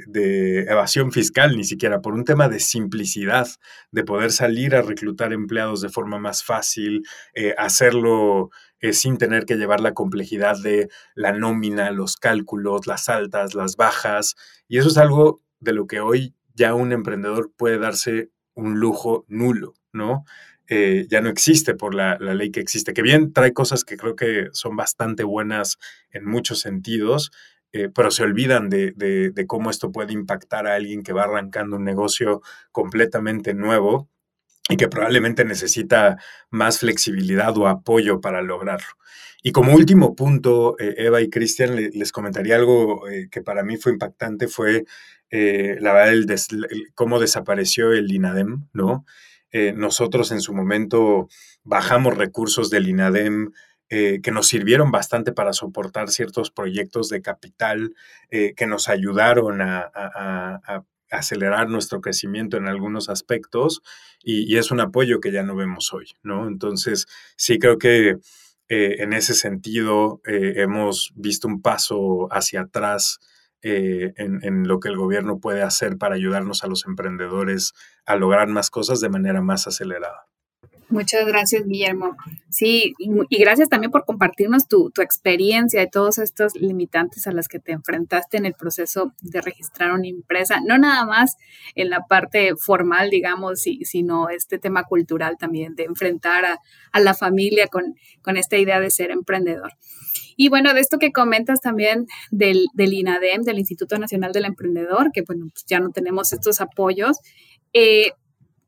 evasión 0.67 1.13
fiscal, 1.13 1.55
ni 1.55 1.63
siquiera, 1.63 2.01
por 2.01 2.13
un 2.13 2.25
tema 2.25 2.49
de 2.49 2.59
simplicidad, 2.59 3.47
de 3.91 4.03
poder 4.03 4.31
salir 4.33 4.75
a 4.75 4.81
reclutar 4.81 5.31
empleados 5.31 5.81
de 5.81 5.89
forma 5.89 6.19
más 6.19 6.43
fácil, 6.43 7.03
eh, 7.33 7.55
hacerlo 7.57 8.49
eh, 8.81 8.93
sin 8.93 9.17
tener 9.17 9.45
que 9.45 9.55
llevar 9.55 9.79
la 9.79 9.93
complejidad 9.93 10.61
de 10.61 10.89
la 11.15 11.31
nómina, 11.31 11.91
los 11.91 12.17
cálculos, 12.17 12.87
las 12.87 13.09
altas, 13.09 13.55
las 13.55 13.75
bajas. 13.75 14.35
Y 14.67 14.77
eso 14.77 14.89
es 14.89 14.97
algo 14.97 15.41
de 15.59 15.73
lo 15.73 15.87
que 15.87 15.99
hoy 15.99 16.35
ya 16.53 16.73
un 16.73 16.91
emprendedor 16.91 17.51
puede 17.55 17.77
darse 17.77 18.29
un 18.53 18.79
lujo 18.79 19.25
nulo, 19.27 19.73
¿no? 19.93 20.25
Eh, 20.67 21.05
ya 21.09 21.21
no 21.21 21.29
existe 21.29 21.75
por 21.75 21.93
la, 21.93 22.17
la, 22.19 22.33
ley 22.33 22.51
que 22.51 22.61
existe, 22.61 22.93
que 22.93 23.01
bien 23.01 23.33
trae 23.33 23.51
cosas 23.53 23.83
que 23.83 23.97
creo 23.97 24.15
que 24.15 24.47
son 24.53 24.75
bastante 24.75 25.23
buenas 25.23 25.77
en 26.11 26.25
muchos 26.25 26.59
sentidos, 26.59 27.31
eh, 27.73 27.89
pero 27.93 28.11
se 28.11 28.23
olvidan 28.23 28.69
de, 28.69 29.33
cómo 29.47 29.69
esto 29.69 29.91
puede 29.91 30.13
impactar 30.13 30.67
a 30.67 30.75
alguien 30.75 31.03
que 31.03 31.13
va 31.13 31.23
arrancando 31.23 31.77
un 31.77 31.85
negocio 31.85 32.41
completamente 32.71 33.53
nuevo 33.53 34.09
y 34.71 34.77
que 34.77 34.87
probablemente 34.87 35.45
necesita 35.45 36.17
más 36.49 36.79
flexibilidad 36.79 37.55
o 37.57 37.67
apoyo 37.67 38.21
para 38.21 38.41
lograrlo. 38.41 38.87
Y 39.43 39.51
como 39.51 39.73
último 39.73 40.15
punto, 40.15 40.75
eh, 40.79 40.95
Eva 40.97 41.21
y 41.21 41.29
Cristian, 41.29 41.75
les 41.75 42.11
comentaría 42.11 42.55
algo 42.55 43.07
eh, 43.07 43.27
que 43.29 43.41
para 43.41 43.63
mí 43.63 43.77
fue 43.77 43.91
impactante, 43.91 44.47
fue 44.47 44.85
la 45.33 45.93
verdad 45.93 46.37
cómo 46.93 47.17
desapareció 47.17 47.93
el 47.93 48.11
INADEM, 48.11 48.67
¿no? 48.73 49.05
nosotros 49.75 50.33
en 50.33 50.41
su 50.41 50.53
momento 50.53 51.29
bajamos 51.63 52.17
recursos 52.17 52.69
del 52.69 52.89
INADEM 52.89 53.51
eh, 53.93 54.21
que 54.23 54.31
nos 54.31 54.47
sirvieron 54.47 54.89
bastante 54.89 55.33
para 55.33 55.51
soportar 55.51 56.09
ciertos 56.11 56.49
proyectos 56.49 57.09
de 57.09 57.21
capital 57.21 57.93
eh, 58.29 58.53
que 58.55 58.65
nos 58.65 58.87
ayudaron 58.87 59.59
a, 59.61 60.85
acelerar 61.11 61.69
nuestro 61.69 62.01
crecimiento 62.01 62.57
en 62.57 62.67
algunos 62.67 63.09
aspectos 63.09 63.81
y, 64.23 64.57
es 64.57 64.71
un 64.71 64.79
apoyo 64.79 65.19
que 65.19 65.31
ya 65.31 65.43
no 65.43 65.55
vemos 65.55 65.93
hoy, 65.93 66.07
¿no? 66.23 66.47
Entonces, 66.47 67.07
sí 67.35 67.59
creo 67.59 67.77
que 67.77 68.17
eh, 68.69 68.95
en 68.99 69.13
ese 69.13 69.33
sentido 69.33 70.21
hemos 70.25 71.11
visto 71.15 71.47
un 71.47 71.61
paso 71.61 72.27
hacia 72.31 72.61
atrás 72.61 73.19
en, 73.61 74.67
lo 74.67 74.79
que 74.79 74.89
el 74.89 74.97
gobierno 74.97 75.39
puede 75.39 75.61
hacer 75.61 75.97
para 75.97 76.15
ayudarnos 76.15 76.63
a 76.63 76.67
los 76.67 76.85
emprendedores 76.85 77.73
a 78.05 78.15
lograr 78.15 78.47
más 78.47 78.69
cosas 78.69 79.01
de 79.01 79.09
manera 79.09 79.41
más 79.41 79.67
acelerada. 79.67 80.27
Muchas 80.91 81.25
gracias, 81.25 81.65
Guillermo. 81.65 82.17
Sí, 82.49 82.93
y, 82.99 83.37
gracias 83.39 83.69
también 83.69 83.91
por 83.91 84.03
compartirnos 84.03 84.67
tu, 84.67 84.91
experiencia 85.01 85.81
y 85.81 85.89
todos 85.89 86.17
estos 86.17 86.53
limitantes 86.55 87.27
a 87.27 87.31
las 87.31 87.47
que 87.47 87.59
te 87.59 87.71
enfrentaste 87.71 88.35
en 88.35 88.45
el 88.45 88.53
proceso 88.53 89.13
de 89.21 89.39
registrar 89.39 89.93
una 89.93 90.09
empresa, 90.09 90.59
no 90.65 90.77
nada 90.77 91.05
más 91.05 91.37
en 91.75 91.89
la 91.89 92.05
parte 92.07 92.55
formal, 92.57 93.09
digamos, 93.09 93.61
sino 93.61 94.27
este 94.27 94.59
tema 94.59 94.83
cultural 94.83 95.37
también, 95.39 95.75
de 95.75 95.85
enfrentar 95.85 96.43
a, 96.45 96.99
la 96.99 97.13
familia 97.13 97.67
con, 97.67 97.95
con, 98.21 98.35
esta 98.35 98.57
idea 98.57 98.81
de 98.81 98.91
ser 98.91 99.11
emprendedor. 99.11 99.71
Y 100.35 100.49
bueno, 100.49 100.73
de 100.73 100.81
esto 100.81 100.99
que 100.99 101.13
comentas 101.13 101.61
también 101.61 102.05
del, 102.31 102.67
del 102.73 102.93
INADEM, 102.93 103.43
del 103.43 103.59
Instituto 103.59 103.97
Nacional 103.97 104.33
del 104.33 104.45
Emprendedor, 104.45 105.11
que 105.13 105.21
bueno, 105.21 105.45
pues 105.53 105.63
ya 105.65 105.79
no 105.79 105.91
tenemos 105.91 106.33
estos 106.33 106.59
apoyos. 106.59 107.17
Eh, 107.73 108.11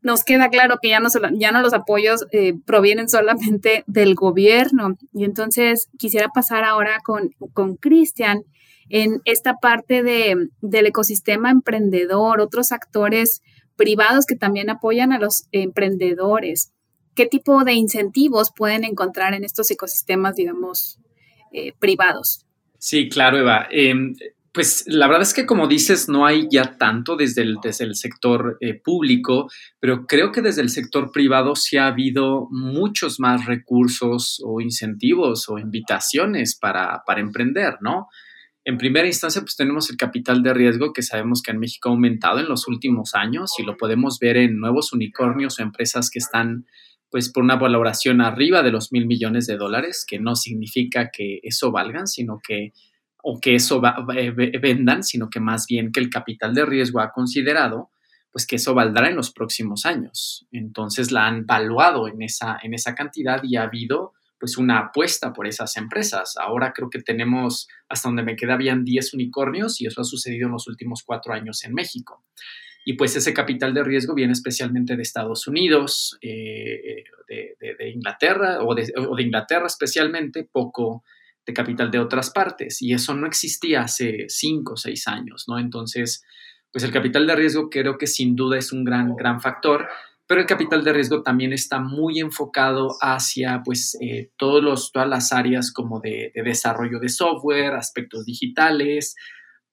nos 0.04 0.24
queda 0.24 0.50
claro 0.50 0.78
que 0.82 0.90
ya 0.90 1.00
no, 1.00 1.62
los 1.62 1.74
apoyos 1.74 2.26
eh, 2.32 2.54
provienen 2.66 3.10
solamente 3.10 3.84
del 3.88 4.16
gobierno. 4.16 4.98
Y 5.14 5.24
entonces 5.24 5.90
quisiera 5.98 6.30
pasar 6.30 6.64
ahora 6.64 7.00
con 7.04 7.76
Cristian 7.78 8.44
en 8.90 9.22
esta 9.26 9.56
parte 9.56 10.04
de, 10.04 10.50
del 10.62 10.86
ecosistema 10.86 11.50
emprendedor, 11.50 12.42
otros 12.42 12.72
actores 12.72 13.42
privados 13.76 14.26
que 14.26 14.36
también 14.36 14.70
apoyan 14.70 15.14
a 15.14 15.20
los 15.20 15.48
emprendedores. 15.52 16.74
¿Qué 17.16 17.26
tipo 17.26 17.64
de 17.64 17.74
incentivos 17.74 18.52
pueden 18.56 18.84
encontrar 18.84 19.34
en 19.34 19.44
estos 19.44 19.70
ecosistemas, 19.72 20.36
digamos, 20.36 21.00
eh, 21.52 21.74
privados? 21.80 22.46
Sí, 22.78 23.10
claro, 23.10 23.40
Eva. 23.40 23.68
Em, 23.72 24.14
pues 24.54 24.84
la 24.86 25.08
verdad 25.08 25.24
es 25.24 25.34
que 25.34 25.48
como 25.48 25.68
dices, 25.68 26.08
no 26.08 26.28
hay 26.28 26.48
ya 26.50 26.78
tanto 26.78 27.16
desde 27.16 27.42
el, 27.42 27.58
desde 27.64 27.86
el 27.86 27.96
sector 27.96 28.58
eh, 28.62 28.76
público, 28.76 29.50
pero 29.80 30.06
creo 30.06 30.32
que 30.32 30.44
desde 30.44 30.62
el 30.62 30.70
sector 30.70 31.12
privado 31.12 31.56
sí 31.56 31.78
ha 31.78 31.88
habido 31.88 32.48
muchos 32.52 33.20
más 33.20 33.48
recursos 33.48 34.40
o 34.46 34.62
incentivos 34.62 35.50
o 35.50 35.58
invitaciones 35.58 36.56
para, 36.56 37.02
para 37.06 37.20
emprender, 37.20 37.78
¿no? 37.82 38.08
En 38.64 38.78
primera 38.78 39.08
instancia, 39.08 39.42
pues 39.42 39.56
tenemos 39.58 39.90
el 39.90 39.98
capital 39.98 40.44
de 40.44 40.54
riesgo 40.54 40.94
que 40.94 41.02
sabemos 41.02 41.42
que 41.42 41.52
en 41.52 41.60
México 41.60 41.90
ha 41.90 41.92
aumentado 41.92 42.40
en 42.40 42.48
los 42.48 42.68
últimos 42.68 43.16
años 43.16 43.52
y 43.58 43.64
lo 43.64 43.76
podemos 43.76 44.20
ver 44.20 44.38
en 44.38 44.60
nuevos 44.60 44.94
unicornios 44.94 45.60
o 45.60 45.64
empresas 45.64 46.10
que 46.12 46.20
están 46.20 46.66
pues 47.10 47.30
por 47.30 47.44
una 47.44 47.58
valoración 47.58 48.22
arriba 48.22 48.64
de 48.64 48.72
los 48.72 48.92
mil 48.92 49.06
millones 49.06 49.48
de 49.48 49.58
dólares, 49.58 50.06
que 50.08 50.20
no 50.20 50.36
significa 50.36 51.10
que 51.12 51.40
eso 51.44 51.72
valgan, 51.72 52.08
sino 52.08 52.40
que 52.42 52.72
o 53.26 53.40
que 53.40 53.56
eso 53.56 53.82
vendan, 54.62 55.02
sino 55.02 55.30
que 55.30 55.40
más 55.40 55.66
bien 55.66 55.94
que 55.94 56.02
el 56.02 56.10
capital 56.10 56.54
de 56.54 56.66
riesgo 56.66 57.00
ha 57.00 57.14
considerado, 57.14 57.90
pues 58.34 58.46
que 58.46 58.58
eso 58.58 58.74
valdrá 58.74 59.10
en 59.10 59.16
los 59.16 59.32
próximos 59.32 59.86
años. 59.86 60.46
Entonces 60.52 61.10
la 61.12 61.26
han 61.26 61.46
valuado 61.46 62.10
en 62.10 62.22
esa, 62.22 62.58
en 62.62 62.74
esa 62.74 62.96
cantidad 62.96 63.42
y 63.42 63.56
ha 63.56 63.64
habido 63.64 64.12
pues 64.38 64.58
una 64.58 64.80
apuesta 64.80 65.32
por 65.32 65.48
esas 65.48 65.78
empresas. 65.78 66.36
Ahora 66.38 66.74
creo 66.74 66.90
que 66.90 67.00
tenemos, 67.00 67.70
hasta 67.88 68.10
donde 68.10 68.24
me 68.24 68.36
queda, 68.36 68.56
habían 68.56 68.84
10 68.84 69.14
unicornios 69.14 69.80
y 69.80 69.88
eso 69.88 70.02
ha 70.02 70.04
sucedido 70.04 70.48
en 70.48 70.52
los 70.52 70.68
últimos 70.68 71.02
cuatro 71.06 71.34
años 71.34 71.64
en 71.64 71.74
México. 71.74 72.26
Y 72.84 72.96
pues 72.96 73.16
ese 73.16 73.34
capital 73.34 73.74
de 73.74 73.86
riesgo 73.86 74.16
viene 74.16 74.34
especialmente 74.34 74.98
de 74.98 75.02
Estados 75.02 75.48
Unidos, 75.48 76.18
eh, 76.22 77.06
de, 77.30 77.90
Inglaterra 77.90 78.60
o 78.62 78.76
de 78.76 79.24
Inglaterra 79.24 79.68
especialmente, 79.68 80.44
poco 80.44 81.06
de 81.46 81.54
capital 81.54 81.92
de 81.92 82.00
otras 82.00 82.30
partes 82.30 82.82
y 82.82 82.94
eso 82.94 83.14
no 83.14 83.28
existía 83.28 83.82
hace 83.82 84.26
cinco 84.30 84.74
o 84.74 84.78
seis 84.78 85.08
años, 85.08 85.46
¿no? 85.48 85.60
Entonces, 85.60 86.24
pues 86.72 86.84
el 86.84 86.92
capital 86.92 87.28
de 87.28 87.36
riesgo 87.36 87.70
creo 87.70 87.98
que 87.98 88.08
sin 88.08 88.36
duda 88.36 88.58
es 88.58 88.72
un 88.72 88.84
gran, 88.84 89.16
gran 89.16 89.42
factor, 89.42 89.88
pero 90.26 90.42
el 90.42 90.48
capital 90.48 90.84
de 90.84 90.94
riesgo 90.94 91.22
también 91.22 91.54
está 91.54 91.80
muy 91.80 92.20
enfocado 92.20 92.96
hacia, 93.02 93.62
pues, 93.64 93.98
eh, 94.02 94.32
todos 94.38 94.92
todas 94.92 95.08
las 95.08 95.34
áreas 95.34 95.72
como 95.72 96.00
de, 96.00 96.32
desarrollo 96.34 97.00
de 97.00 97.10
software, 97.10 97.74
aspectos 97.74 98.26
digitales, 98.26 99.16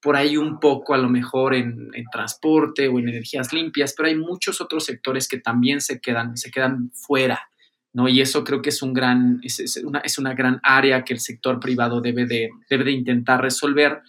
por 0.03 0.17
ahí 0.17 0.37
un 0.37 0.59
poco 0.59 0.93
a 0.93 0.99
lo 0.99 1.09
mejor 1.09 1.55
en, 1.55 1.89
en, 1.95 2.05
transporte 2.11 2.89
o 2.89 2.99
en 2.99 3.09
energías 3.09 3.53
limpias, 3.53 3.95
pero 3.97 4.09
hay 4.09 4.17
muchos 4.17 4.61
otros 4.61 4.85
sectores 4.85 5.29
que 5.29 5.39
también 5.39 5.81
se 5.81 6.01
quedan, 6.01 6.37
se 6.37 6.51
quedan 6.51 6.91
fuera 6.95 7.50
¿no? 7.93 8.09
Y 8.09 8.21
eso 8.21 8.45
creo 8.45 8.63
que 8.63 8.71
es, 8.71 8.83
un 8.83 8.93
gran, 8.93 9.41
es, 9.43 9.81
una, 9.85 10.01
es 10.01 10.19
una 10.19 10.35
gran 10.35 10.61
área 10.63 11.05
que 11.05 11.13
el 11.13 11.21
sector 11.21 11.61
privado 11.61 12.01
debe 12.01 12.27
de, 12.27 12.51
debe 12.69 12.85
de 12.85 12.93
intentar 12.93 13.41
resolver, 13.41 14.01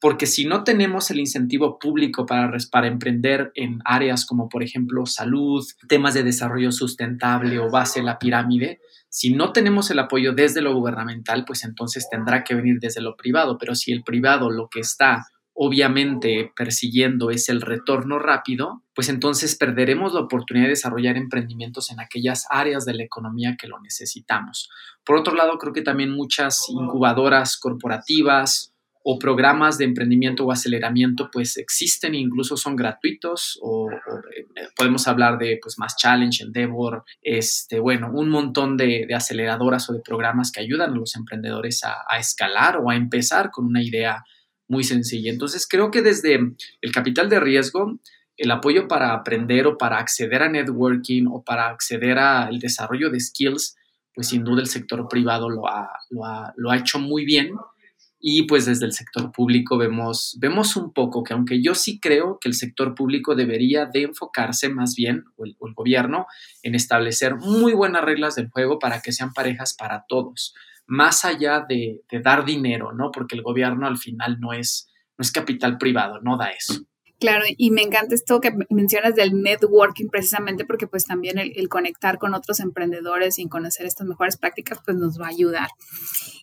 porque 0.00 0.26
si 0.26 0.44
no 0.44 0.64
tenemos 0.64 1.10
el 1.10 1.20
incentivo 1.20 1.78
público 1.78 2.26
para, 2.26 2.56
para 2.70 2.86
emprender 2.86 3.50
en 3.54 3.80
áreas 3.84 4.26
como, 4.26 4.48
por 4.48 4.62
ejemplo, 4.62 5.06
salud, 5.06 5.64
temas 5.88 6.14
de 6.14 6.22
desarrollo 6.22 6.70
sustentable 6.72 7.58
o 7.58 7.70
base 7.70 8.02
la 8.02 8.18
pirámide, 8.18 8.80
si 9.08 9.32
no 9.32 9.52
tenemos 9.52 9.90
el 9.90 9.98
apoyo 9.98 10.32
desde 10.32 10.60
lo 10.60 10.74
gubernamental, 10.74 11.44
pues 11.46 11.64
entonces 11.64 12.06
tendrá 12.10 12.44
que 12.44 12.54
venir 12.54 12.78
desde 12.80 13.00
lo 13.00 13.16
privado, 13.16 13.56
pero 13.58 13.74
si 13.74 13.92
el 13.92 14.02
privado 14.02 14.50
lo 14.50 14.68
que 14.68 14.80
está 14.80 15.26
obviamente 15.56 16.52
persiguiendo 16.54 17.30
es 17.30 17.48
el 17.48 17.62
retorno 17.62 18.18
rápido, 18.18 18.82
pues 18.94 19.08
entonces 19.08 19.56
perderemos 19.56 20.12
la 20.12 20.20
oportunidad 20.20 20.66
de 20.66 20.70
desarrollar 20.70 21.16
emprendimientos 21.16 21.90
en 21.90 21.98
aquellas 21.98 22.46
áreas 22.50 22.84
de 22.84 22.92
la 22.92 23.04
economía 23.04 23.56
que 23.58 23.66
lo 23.66 23.80
necesitamos. 23.80 24.68
Por 25.02 25.16
otro 25.16 25.34
lado, 25.34 25.56
creo 25.56 25.72
que 25.72 25.80
también 25.80 26.10
muchas 26.10 26.68
incubadoras 26.68 27.56
corporativas 27.56 28.74
o 29.02 29.18
programas 29.18 29.78
de 29.78 29.84
emprendimiento 29.86 30.44
o 30.44 30.52
aceleramiento 30.52 31.30
pues 31.32 31.56
existen 31.56 32.14
e 32.14 32.18
incluso 32.18 32.56
son 32.56 32.76
gratuitos 32.76 33.58
o, 33.62 33.88
eh, 33.90 34.46
podemos 34.76 35.08
hablar 35.08 35.38
de 35.38 35.58
pues 35.62 35.78
más 35.78 35.96
challenge, 35.96 36.42
endeavor, 36.42 37.04
este, 37.22 37.78
bueno, 37.78 38.10
un 38.12 38.28
montón 38.28 38.76
de, 38.76 39.06
aceleradoras 39.14 39.88
o 39.88 39.94
de 39.94 40.00
programas 40.00 40.52
que 40.52 40.60
ayudan 40.60 40.90
a 40.90 40.96
los 40.96 41.16
emprendedores 41.16 41.82
a, 41.84 42.04
a 42.06 42.18
escalar 42.18 42.76
o 42.78 42.90
a 42.90 42.96
empezar 42.96 43.50
con 43.50 43.64
una 43.64 43.82
idea 43.82 44.24
muy 44.68 44.84
sencilla. 44.84 45.30
Entonces, 45.30 45.66
creo 45.68 45.90
que 45.90 46.02
desde 46.02 46.34
el 46.80 46.92
capital 46.92 47.28
de 47.28 47.40
riesgo, 47.40 47.98
el 48.36 48.50
apoyo 48.50 48.88
para 48.88 49.14
aprender 49.14 49.66
o 49.66 49.78
para 49.78 49.98
acceder 49.98 50.42
a 50.42 50.48
networking 50.48 51.26
o 51.26 51.42
para 51.42 51.68
acceder 51.68 52.18
al 52.18 52.58
desarrollo 52.58 53.10
de 53.10 53.20
skills, 53.20 53.76
pues 54.14 54.28
sin 54.28 54.44
duda 54.44 54.62
el 54.62 54.68
sector 54.68 55.08
privado 55.08 55.48
lo 55.48 55.68
ha, 55.68 55.90
lo 56.10 56.70
ha, 56.70 56.76
hecho 56.76 56.98
muy 56.98 57.24
bien. 57.24 57.52
Y 58.18 58.42
pues 58.42 58.64
desde 58.64 58.86
el 58.86 58.92
sector 58.92 59.30
público 59.30 59.76
vemos, 59.76 60.36
vemos 60.40 60.74
un 60.74 60.92
poco 60.92 61.22
que 61.22 61.34
aunque 61.34 61.62
yo 61.62 61.74
sí 61.74 62.00
creo 62.00 62.38
que 62.40 62.48
el 62.48 62.54
sector 62.54 62.94
público 62.94 63.34
debería 63.34 63.84
de 63.86 64.04
enfocarse 64.04 64.68
más 64.68 64.94
bien, 64.96 65.24
o 65.36 65.44
el, 65.44 65.54
o 65.58 65.68
el 65.68 65.74
gobierno, 65.74 66.26
en 66.62 66.74
establecer 66.74 67.36
muy 67.36 67.72
buenas 67.74 68.02
reglas 68.02 68.34
del 68.34 68.48
juego 68.48 68.78
para 68.78 69.00
que 69.00 69.12
sean 69.12 69.32
parejas 69.32 69.74
para 69.74 70.06
todos 70.08 70.54
más 70.86 71.24
allá 71.24 71.64
de, 71.68 72.00
dar 72.22 72.44
dinero, 72.44 72.92
¿no? 72.92 73.10
Porque 73.10 73.36
el 73.36 73.42
gobierno 73.42 73.86
al 73.86 73.98
final 73.98 74.38
no 74.40 74.52
es, 74.52 74.88
no 75.18 75.22
es 75.22 75.32
capital 75.32 75.78
privado, 75.78 76.20
no 76.20 76.36
da 76.36 76.50
eso. 76.50 76.74
Claro, 77.18 77.44
y 77.56 77.70
me 77.70 77.80
encanta 77.80 78.14
esto 78.14 78.40
que 78.40 78.52
mencionas 78.68 79.14
del 79.14 79.40
networking 79.40 80.08
precisamente 80.08 80.66
porque 80.66 80.86
pues 80.86 81.06
también 81.06 81.38
el, 81.38 81.68
conectar 81.70 82.18
con 82.18 82.34
otros 82.34 82.60
emprendedores 82.60 83.38
y 83.38 83.48
conocer 83.48 83.86
estas 83.86 84.06
mejores 84.06 84.36
prácticas 84.36 84.80
pues 84.84 84.98
nos 84.98 85.18
va 85.18 85.26
a 85.26 85.30
ayudar. 85.30 85.68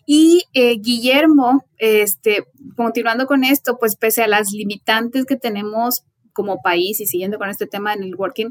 Y 0.04 0.42
eh, 0.52 0.76
Guillermo, 0.80 1.64
este, 1.78 2.44
continuando 2.76 3.26
con 3.26 3.44
esto, 3.44 3.78
pues 3.78 3.94
pese 3.94 4.24
a 4.24 4.28
las 4.28 4.50
limitantes 4.50 5.26
que 5.26 5.36
tenemos 5.36 6.02
como 6.34 6.60
país 6.60 7.00
y 7.00 7.06
siguiendo 7.06 7.38
con 7.38 7.48
este 7.48 7.66
tema 7.66 7.94
de 7.94 8.02
networking, 8.02 8.50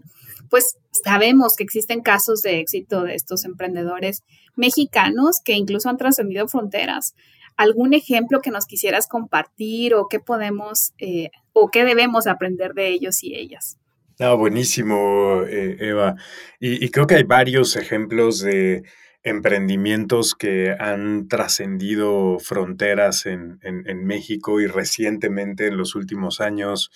pues 0.50 0.78
sabemos 0.92 1.56
que 1.56 1.64
existen 1.64 2.02
casos 2.02 2.42
de 2.42 2.60
éxito 2.60 3.04
de 3.04 3.14
estos 3.14 3.46
emprendedores 3.46 4.24
mexicanos 4.56 5.42
que 5.44 5.54
incluso 5.54 5.90
han 5.90 5.98
trascendido 5.98 6.48
fronteras. 6.48 7.14
¿Algún 7.56 7.94
ejemplo 7.94 8.42
que 8.42 8.50
nos 8.50 8.66
quisieras 8.66 9.08
compartir 9.08 9.94
o 9.94 10.08
qué 10.08 10.20
podemos 10.20 10.94
eh, 10.98 11.30
o 11.54 11.70
qué 11.70 11.86
debemos 11.86 12.26
aprender 12.26 12.74
de 12.74 12.88
ellos 12.88 13.24
y 13.24 13.36
ellas? 13.36 13.78
No, 14.20 14.38
buenísimo, 14.38 15.44
eh, 15.48 15.78
Eva. 15.80 16.16
Y, 16.60 16.90
creo 16.90 17.08
que 17.08 17.16
hay 17.16 17.24
varios 17.24 17.76
ejemplos 17.76 18.40
de 18.40 18.84
emprendimientos 19.24 20.36
que 20.36 20.76
han 20.78 21.28
trascendido 21.28 22.38
fronteras 22.40 23.26
en, 23.26 23.60
México 24.06 24.60
y 24.60 24.68
recientemente 24.68 25.68
en 25.68 25.78
los 25.78 25.96
últimos 25.96 26.42
años, 26.42 26.92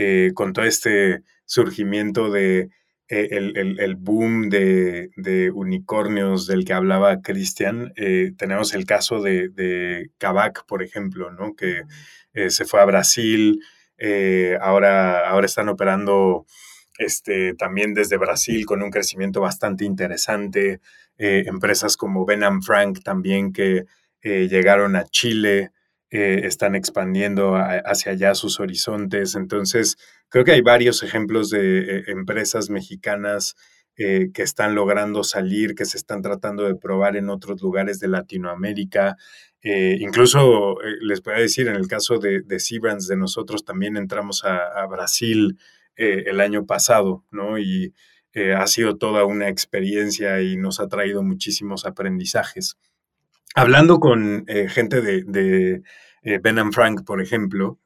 eh, 0.00 0.30
con 0.32 0.52
todo 0.52 0.64
este 0.64 1.24
surgimiento 1.44 2.30
de 2.30 2.70
eh, 3.08 3.28
el, 3.32 3.96
boom 3.96 4.48
de, 4.48 5.10
unicornios 5.52 6.46
del 6.46 6.64
que 6.64 6.72
hablaba 6.72 7.20
Cristian, 7.20 7.92
eh, 7.96 8.30
tenemos 8.38 8.74
el 8.74 8.86
caso 8.86 9.20
de, 9.20 9.48
de 9.48 10.12
Kavak, 10.18 10.66
por 10.66 10.84
ejemplo, 10.84 11.32
¿no? 11.32 11.56
que 11.56 11.82
se 12.48 12.64
fue 12.64 12.80
a 12.80 12.84
Brasil, 12.84 13.60
ahora, 14.60 15.28
ahora 15.28 15.46
están 15.46 15.68
operando 15.68 16.46
este, 16.96 17.54
también 17.54 17.92
desde 17.92 18.18
Brasil 18.18 18.64
con 18.66 18.84
un 18.84 18.92
crecimiento 18.92 19.40
bastante 19.40 19.84
interesante, 19.84 20.80
empresas 21.16 21.96
como 21.96 22.24
Ben 22.24 22.62
Frank 22.62 23.02
también 23.02 23.52
que 23.52 23.86
llegaron 24.22 24.94
a 24.94 25.06
Chile, 25.06 25.72
están 26.10 26.74
expandiendo 26.74 27.54
hacia 27.56 28.12
allá 28.12 28.34
sus 28.34 28.60
horizontes, 28.60 29.34
entonces 29.34 29.96
Creo 30.28 30.44
que 30.44 30.52
hay 30.52 30.60
varios 30.60 31.02
ejemplos 31.02 31.48
de 31.50 31.78
eh, 31.78 32.04
empresas 32.08 32.68
mexicanas 32.68 33.56
eh, 33.96 34.30
que 34.32 34.42
están 34.42 34.74
logrando 34.74 35.24
salir, 35.24 35.74
que 35.74 35.86
se 35.86 35.96
están 35.96 36.22
tratando 36.22 36.64
de 36.64 36.76
probar 36.76 37.16
en 37.16 37.30
otros 37.30 37.62
lugares 37.62 37.98
de 37.98 38.08
Latinoamérica. 38.08 39.16
Eh, 39.62 39.96
incluso 40.00 40.76
les 41.00 41.22
voy 41.22 41.34
a 41.34 41.38
decir, 41.38 41.66
en 41.66 41.76
el 41.76 41.88
caso 41.88 42.18
de, 42.18 42.42
de 42.42 42.58
de 43.08 43.16
nosotros 43.16 43.64
también 43.64 43.96
entramos 43.96 44.44
a, 44.44 44.86
Brasil 44.86 45.58
el 45.96 46.40
año 46.40 46.64
pasado, 46.64 47.24
¿no? 47.32 47.58
Y 47.58 47.92
ha 48.56 48.68
sido 48.68 48.98
toda 48.98 49.24
una 49.24 49.48
experiencia 49.48 50.40
y 50.42 50.56
nos 50.56 50.78
ha 50.78 50.86
traído 50.86 51.24
muchísimos 51.24 51.86
aprendizajes. 51.86 52.76
Hablando 53.54 53.98
con 53.98 54.46
gente 54.46 55.00
de, 55.00 55.24
de 55.24 56.38
Ben 56.38 56.72
Frank, 56.72 57.04
por 57.04 57.20
ejemplo, 57.20 57.78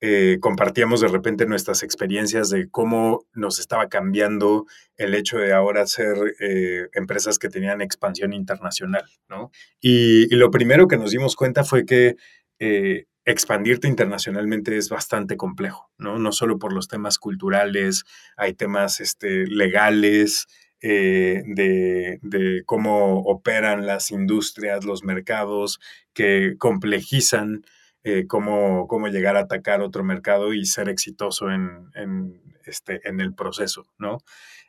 eh, 0.00 0.38
compartíamos 0.40 1.00
de 1.00 1.08
repente 1.08 1.44
nuestras 1.44 1.82
experiencias 1.82 2.50
de 2.50 2.68
cómo 2.70 3.26
nos 3.32 3.58
estaba 3.58 3.88
cambiando 3.88 4.66
el 4.96 5.12
hecho 5.14 5.38
de 5.38 5.52
ahora 5.52 5.88
ser 5.88 6.36
eh, 6.38 6.88
empresas 6.92 7.40
que 7.40 7.48
tenían 7.48 7.80
expansión 7.80 8.32
internacional, 8.32 9.04
¿no? 9.28 9.50
Y, 9.80 10.32
lo 10.36 10.52
primero 10.52 10.86
que 10.86 10.98
nos 10.98 11.10
dimos 11.10 11.34
cuenta 11.34 11.64
fue 11.64 11.84
que 11.84 12.14
eh, 12.60 13.06
expandirte 13.24 13.88
internacionalmente 13.88 14.76
es 14.76 14.88
bastante 14.88 15.36
complejo, 15.36 15.90
¿no? 15.98 16.20
No 16.20 16.30
solo 16.30 16.60
por 16.60 16.72
los 16.72 16.86
temas 16.86 17.18
culturales, 17.18 18.04
hay 18.36 18.54
temas 18.54 19.00
este, 19.00 19.46
legales, 19.48 20.46
de, 20.80 22.18
de, 22.22 22.62
cómo 22.66 23.20
operan 23.22 23.86
las 23.86 24.10
industrias, 24.10 24.84
los 24.84 25.04
mercados, 25.04 25.80
que 26.12 26.54
complejizan 26.58 27.62
eh, 28.04 28.26
cómo, 28.26 28.86
cómo, 28.86 29.08
llegar 29.08 29.36
a 29.36 29.40
atacar 29.40 29.80
otro 29.82 30.04
mercado 30.04 30.54
y 30.54 30.64
ser 30.64 30.88
exitoso 30.88 31.50
en, 31.50 31.90
en 31.94 32.40
este, 32.64 33.00
en 33.08 33.20
el 33.20 33.34
proceso, 33.34 33.86
¿no? 33.98 34.18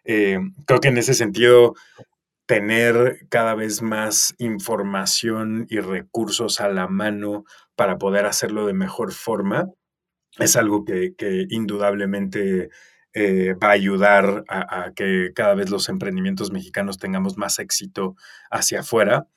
Eh, 0.03 0.39
creo 0.65 0.79
que 0.79 0.87
en 0.87 0.97
ese 0.97 1.13
sentido, 1.13 1.75
tener 2.49 3.27
cada 3.29 3.53
vez 3.53 3.83
más 3.83 4.33
información 4.39 5.67
y 5.69 5.79
recursos 5.81 6.59
a 6.59 6.67
la 6.69 6.87
mano 6.87 7.43
para 7.75 7.99
poder 7.99 8.25
hacerlo 8.25 8.65
de 8.65 8.73
mejor 8.73 9.13
forma 9.13 9.67
es 10.39 10.55
algo 10.55 10.83
que, 10.83 11.13
que 11.15 11.45
indudablemente 11.49 12.69
eh, 13.13 13.53
va 13.53 13.69
a 13.69 13.71
ayudar 13.71 14.43
a, 14.47 14.91
que 14.95 15.31
cada 15.33 15.55
vez 15.55 15.69
los 15.69 15.89
emprendimientos 15.89 16.51
mexicanos 16.51 16.97
tengamos 16.97 17.37
más 17.37 17.59
éxito 17.59 18.15
hacia 18.49 18.81
afuera 18.81 19.27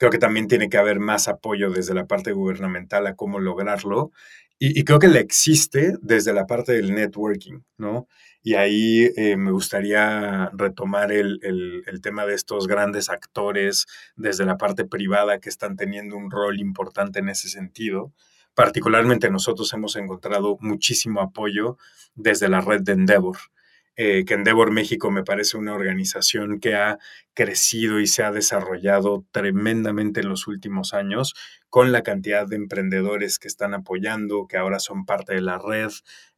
creo 0.00 0.10
que 0.10 0.18
también 0.18 0.48
tiene 0.48 0.70
que 0.70 0.78
haber 0.78 0.98
más 0.98 1.28
apoyo 1.28 1.70
desde 1.70 1.92
la 1.92 2.06
parte 2.06 2.32
gubernamental 2.32 3.06
a 3.06 3.16
cómo 3.16 3.38
lograrlo. 3.38 4.12
Y, 4.58 4.84
creo 4.84 4.98
que 4.98 5.08
le 5.08 5.20
existe 5.20 5.94
desde 6.02 6.32
la 6.32 6.46
parte 6.46 6.72
del 6.72 6.94
networking, 6.94 7.60
¿no? 7.78 8.08
Y 8.42 8.54
ahí 8.54 9.10
eh, 9.16 9.36
me 9.36 9.52
gustaría 9.52 10.50
retomar 10.54 11.12
el, 11.12 11.40
el, 11.42 12.00
tema 12.02 12.26
de 12.26 12.34
estos 12.34 12.66
grandes 12.66 13.08
actores 13.10 13.86
desde 14.16 14.44
la 14.46 14.56
parte 14.58 14.84
privada 14.86 15.38
que 15.38 15.48
están 15.48 15.76
teniendo 15.76 16.16
un 16.16 16.30
rol 16.30 16.60
importante 16.60 17.20
en 17.20 17.28
ese 17.30 17.48
sentido. 17.48 18.12
Particularmente 18.54 19.30
nosotros 19.30 19.72
hemos 19.72 19.96
encontrado 19.96 20.58
muchísimo 20.60 21.20
apoyo 21.20 21.78
desde 22.14 22.48
la 22.48 22.60
red 22.60 22.82
de 22.82 22.92
Endeavor. 22.92 23.38
Eh, 23.96 24.24
que 24.24 24.34
Endeavor 24.34 24.70
México 24.70 25.10
me 25.10 25.24
parece 25.24 25.58
una 25.58 25.74
organización 25.74 26.58
que 26.58 26.74
ha 26.74 26.98
crecido 27.34 28.00
y 28.00 28.06
se 28.06 28.22
ha 28.22 28.32
desarrollado 28.32 29.26
tremendamente 29.30 30.20
en 30.20 30.28
los 30.28 30.46
últimos 30.46 30.94
años 30.94 31.34
con 31.70 31.92
la 31.92 32.02
cantidad 32.02 32.48
de 32.48 32.56
emprendedores 32.56 33.38
que 33.38 33.46
están 33.46 33.74
apoyando, 33.74 34.46
que 34.48 34.56
ahora 34.56 34.80
son 34.80 35.06
parte 35.06 35.34
de 35.34 35.40
la 35.40 35.56
red, 35.56 35.90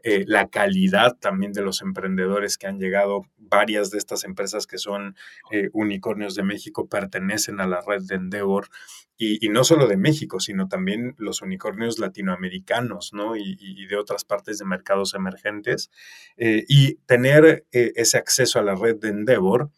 eh, 0.03 0.25
la 0.27 0.49
calidad 0.49 1.16
también 1.18 1.53
de 1.53 1.62
los 1.62 1.81
emprendedores 1.81 2.59
que 2.59 2.66
han 2.66 2.79
llegado. 2.79 3.23
Varias 3.38 3.90
de 3.90 3.97
estas 3.97 4.25
empresas 4.25 4.66
que 4.66 4.77
son 4.77 5.16
eh, 5.51 5.71
unicornios 5.73 6.35
de 6.35 6.42
México 6.42 6.87
pertenecen 6.87 7.61
a 7.61 7.66
la 7.66 7.81
red 7.81 8.03
de 8.03 8.16
Endeavor 8.16 8.68
y, 9.16 9.49
no 9.49 9.62
solo 9.62 9.87
de 9.87 9.97
México, 9.97 10.40
sino 10.40 10.68
también 10.68 11.14
los 11.16 11.42
unicornios 11.42 11.99
latinoamericanos 11.99 13.12
¿no? 13.12 13.37
y, 13.37 13.87
de 13.87 13.97
otras 13.97 14.25
partes 14.25 14.59
de 14.59 14.64
mercados 14.64 15.14
emergentes. 15.14 15.90
Eh, 16.37 16.64
y 16.68 16.97
tener 17.07 17.66
ese 17.71 18.18
acceso 18.18 18.59
a 18.59 18.64
la 18.64 18.75
red 18.75 18.97
de 18.97 19.11
Endeavor 19.11 19.71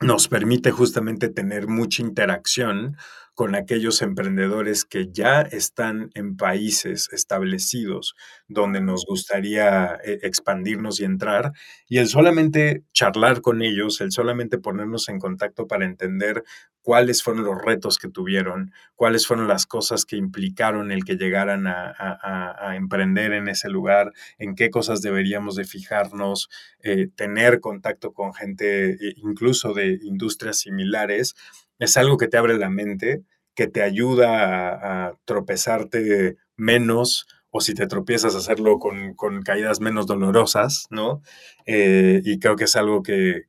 nos 0.00 0.28
permite 0.28 0.70
justamente 0.70 1.28
tener 1.28 1.68
mucha 1.68 2.02
interacción 2.02 2.96
con 3.40 3.54
aquellos 3.54 4.02
emprendedores 4.02 4.84
que 4.84 5.08
ya 5.10 5.40
están 5.40 6.10
en 6.12 6.36
países 6.36 7.08
establecidos 7.10 8.14
donde 8.48 8.82
nos 8.82 9.06
gustaría 9.06 9.98
eh, 10.04 10.18
expandirnos 10.24 11.00
y 11.00 11.04
entrar, 11.04 11.52
y 11.88 11.96
el 11.96 12.08
solamente 12.08 12.84
charlar 12.92 13.40
con 13.40 13.62
ellos, 13.62 14.02
el 14.02 14.12
solamente 14.12 14.58
ponernos 14.58 15.08
en 15.08 15.18
contacto 15.18 15.66
para 15.66 15.86
entender 15.86 16.44
cuáles 16.82 17.22
fueron 17.22 17.44
los 17.44 17.56
retos 17.62 17.96
que 17.96 18.10
tuvieron, 18.10 18.72
cuáles 18.94 19.26
fueron 19.26 19.48
las 19.48 19.64
cosas 19.64 20.04
que 20.04 20.16
implicaron 20.16 20.92
el 20.92 21.06
que 21.06 21.16
llegaran 21.16 21.66
a, 21.66 22.76
emprender 22.76 23.32
en 23.32 23.48
ese 23.48 23.70
lugar, 23.70 24.12
en 24.36 24.54
qué 24.54 24.68
cosas 24.68 25.00
deberíamos 25.00 25.56
de 25.56 25.64
fijarnos, 25.64 26.50
eh, 26.82 27.08
tener 27.16 27.60
contacto 27.60 28.12
con 28.12 28.34
gente 28.34 28.90
eh, 28.90 29.14
incluso 29.16 29.72
de 29.72 29.98
industrias 30.02 30.58
similares, 30.58 31.34
es 31.80 31.96
algo 31.96 32.16
que 32.18 32.28
te 32.28 32.36
abre 32.36 32.56
la 32.56 32.70
mente, 32.70 33.24
que 33.56 33.66
te 33.66 33.82
ayuda 33.82 35.08
a, 35.08 35.14
tropezarte 35.24 36.36
menos 36.56 37.26
o 37.50 37.60
si 37.60 37.74
te 37.74 37.88
tropiezas, 37.88 38.36
hacerlo 38.36 38.78
con, 38.78 39.42
caídas 39.42 39.80
menos 39.80 40.06
dolorosas, 40.06 40.86
¿no? 40.90 41.20
Eh, 41.66 42.20
y 42.24 42.38
creo 42.38 42.54
que 42.54 42.64
es 42.64 42.76
algo 42.76 43.02
que, 43.02 43.46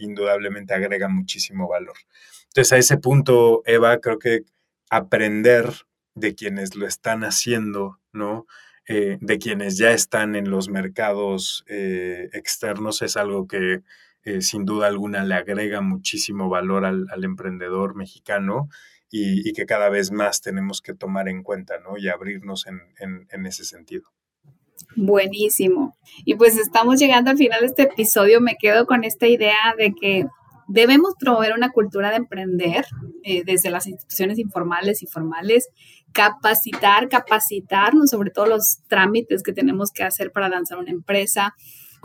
indudablemente 0.00 0.74
agrega 0.74 1.08
muchísimo 1.08 1.68
valor. 1.68 1.94
Entonces, 2.48 2.72
a 2.72 2.78
ese 2.78 2.96
punto, 2.96 3.62
Eva, 3.66 3.98
creo 3.98 4.18
que 4.18 4.40
aprender 4.90 5.72
de 6.14 6.34
quienes 6.34 6.74
lo 6.74 6.86
están 6.86 7.22
haciendo, 7.22 8.00
¿no? 8.12 8.46
Eh, 8.88 9.18
de 9.20 9.38
quienes 9.38 9.78
ya 9.78 9.90
están 9.90 10.34
en 10.34 10.50
los 10.50 10.68
mercados 10.68 11.64
eh, 11.68 12.30
externos 12.32 13.02
es 13.02 13.16
algo 13.16 13.46
que 13.46 13.82
eh, 14.26 14.42
sin 14.42 14.64
duda 14.64 14.88
alguna 14.88 15.22
le 15.22 15.36
agrega 15.36 15.80
muchísimo 15.80 16.48
valor 16.48 16.84
al, 16.84 17.06
emprendedor 17.22 17.94
mexicano 17.94 18.68
y, 19.08 19.52
que 19.52 19.66
cada 19.66 19.88
vez 19.88 20.10
más 20.10 20.40
tenemos 20.40 20.82
que 20.82 20.94
tomar 20.94 21.28
en 21.28 21.44
cuenta 21.44 21.78
¿no? 21.78 21.96
y 21.96 22.08
abrirnos 22.08 22.66
en, 22.66 23.46
ese 23.46 23.64
sentido. 23.64 24.02
Buenísimo. 24.96 25.96
Y 26.24 26.34
pues 26.34 26.58
estamos 26.58 26.98
llegando 26.98 27.30
al 27.30 27.36
final 27.36 27.60
de 27.60 27.66
este 27.66 27.82
episodio. 27.84 28.40
Me 28.40 28.56
quedo 28.60 28.84
con 28.84 29.04
esta 29.04 29.28
idea 29.28 29.76
de 29.78 29.94
que 29.94 30.26
debemos 30.66 31.14
promover 31.20 31.52
una 31.52 31.70
cultura 31.70 32.10
de 32.10 32.16
emprender 32.16 32.84
eh, 33.22 33.44
desde 33.44 33.70
las 33.70 33.86
instituciones 33.86 34.40
informales 34.40 35.04
y 35.04 35.06
formales 35.06 35.68
capacitar, 36.12 37.08
capacitarnos 37.08 38.10
sobre 38.10 38.30
todos 38.30 38.48
los 38.48 38.78
trámites 38.88 39.44
que 39.44 39.52
tenemos 39.52 39.92
que 39.92 40.02
hacer 40.02 40.32
para 40.32 40.48
lanzar 40.48 40.78
una 40.78 40.90
empresa, 40.90 41.54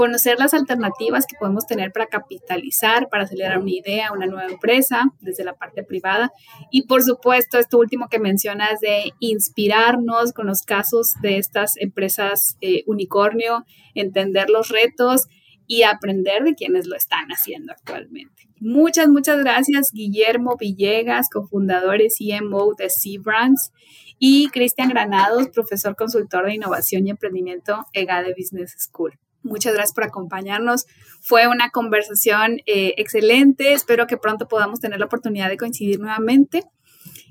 conocer 0.02 0.40
las 0.40 0.56
alternativas 0.56 1.28
que 1.28 1.36
podemos 1.40 1.68
tener 1.68 1.92
para 1.92 2.08
capitalizar, 2.08 3.08
para 3.08 3.26
acelerar 3.26 3.60
una 3.60 3.70
idea, 3.70 4.12
una 4.12 4.26
nueva 4.26 4.52
empresa 4.52 5.04
desde 5.20 5.44
la 5.44 5.54
parte 5.54 5.84
privada. 5.84 6.32
Y 6.72 6.88
por 6.88 7.04
supuesto, 7.04 7.60
esto 7.60 7.78
último 7.78 8.10
que 8.10 8.18
mencionas 8.18 8.80
de 8.80 9.12
inspirarnos 9.20 10.34
con 10.34 10.48
los 10.48 10.64
casos 10.64 11.14
de 11.22 11.38
estas 11.38 11.78
empresas 11.78 12.58
eh, 12.62 12.84
unicornio, 12.88 13.64
entender 13.94 14.50
los 14.50 14.70
retos 14.70 15.28
y 15.68 15.84
aprender 15.84 16.44
de 16.46 16.56
quienes 16.56 16.88
lo 16.88 16.96
están 16.96 17.28
haciendo 17.28 17.72
actualmente. 17.72 18.50
Muchas, 18.60 19.08
muchas 19.08 19.38
gracias, 19.38 19.92
Guillermo 19.92 20.58
Villegas, 20.60 21.30
cofundador 21.30 22.02
y 22.02 22.08
CMO 22.08 22.74
de 22.74 22.90
C-Brands, 22.90 23.72
y 24.18 24.50
Cristian 24.50 24.90
Granados, 24.90 25.50
profesor 25.50 25.96
consultor 25.96 26.48
de 26.48 26.56
innovación 26.56 27.06
y 27.06 27.12
emprendimiento 27.12 27.86
EGADE 27.94 28.34
Business 28.36 28.76
School. 28.80 29.20
Muchas 29.44 29.74
gracias 29.74 29.94
por 29.94 30.04
acompañarnos. 30.04 30.86
Fue 31.22 31.48
una 31.48 31.70
conversación 31.70 32.60
eh, 32.66 32.94
excelente. 32.98 33.74
Espero 33.74 34.08
que 34.08 34.18
pronto 34.18 34.48
podamos 34.48 34.80
tener 34.80 35.00
la 35.00 35.06
oportunidad 35.06 35.50
de 35.50 35.58
coincidir 35.58 36.00
nuevamente. 36.00 36.64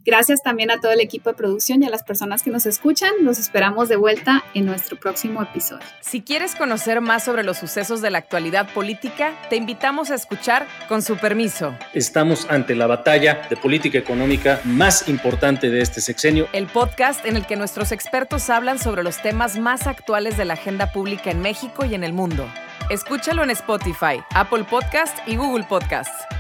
Gracias 0.04 0.42
también 0.42 0.70
a 0.70 0.80
todo 0.80 0.92
el 0.92 1.00
equipo 1.00 1.30
de 1.30 1.36
producción 1.36 1.82
y 1.82 1.86
a 1.86 1.90
las 1.90 2.02
personas 2.02 2.42
que 2.42 2.50
nos 2.50 2.66
escuchan. 2.66 3.10
Los 3.20 3.38
esperamos 3.38 3.88
de 3.88 3.96
vuelta 3.96 4.44
en 4.54 4.64
nuestro 4.66 4.98
próximo 4.98 5.42
episodio. 5.42 5.84
Si 6.00 6.22
quieres 6.22 6.54
conocer 6.54 7.00
más 7.00 7.24
sobre 7.24 7.42
los 7.42 7.58
sucesos 7.58 8.00
de 8.00 8.10
la 8.10 8.18
actualidad 8.18 8.72
política, 8.72 9.34
te 9.50 9.56
invitamos 9.56 10.10
a 10.10 10.14
escuchar 10.14 10.66
Con 10.88 11.02
su 11.02 11.16
permiso. 11.16 11.74
Estamos 11.92 12.46
ante 12.48 12.74
la 12.74 12.86
batalla 12.86 13.46
de 13.48 13.56
política 13.56 13.98
económica 13.98 14.60
más 14.64 15.08
importante 15.08 15.70
de 15.70 15.80
este 15.80 16.00
sexenio. 16.00 16.48
El 16.52 16.66
podcast 16.66 17.24
en 17.26 17.36
el 17.36 17.46
que 17.46 17.56
nuestros 17.56 17.92
expertos 17.92 18.48
hablan 18.50 18.78
sobre 18.78 19.02
los 19.02 19.20
temas 19.20 19.58
más 19.58 19.86
actuales 19.86 20.36
de 20.36 20.44
la 20.44 20.54
agenda 20.54 20.92
pública 20.92 21.30
en 21.30 21.40
México 21.40 21.84
y 21.84 21.94
en 21.94 22.04
el 22.04 22.12
mundo. 22.12 22.48
Escúchalo 22.88 23.44
en 23.44 23.50
Spotify, 23.50 24.20
Apple 24.34 24.64
Podcast 24.64 25.16
y 25.28 25.36
Google 25.36 25.64
Podcasts. 25.64 26.39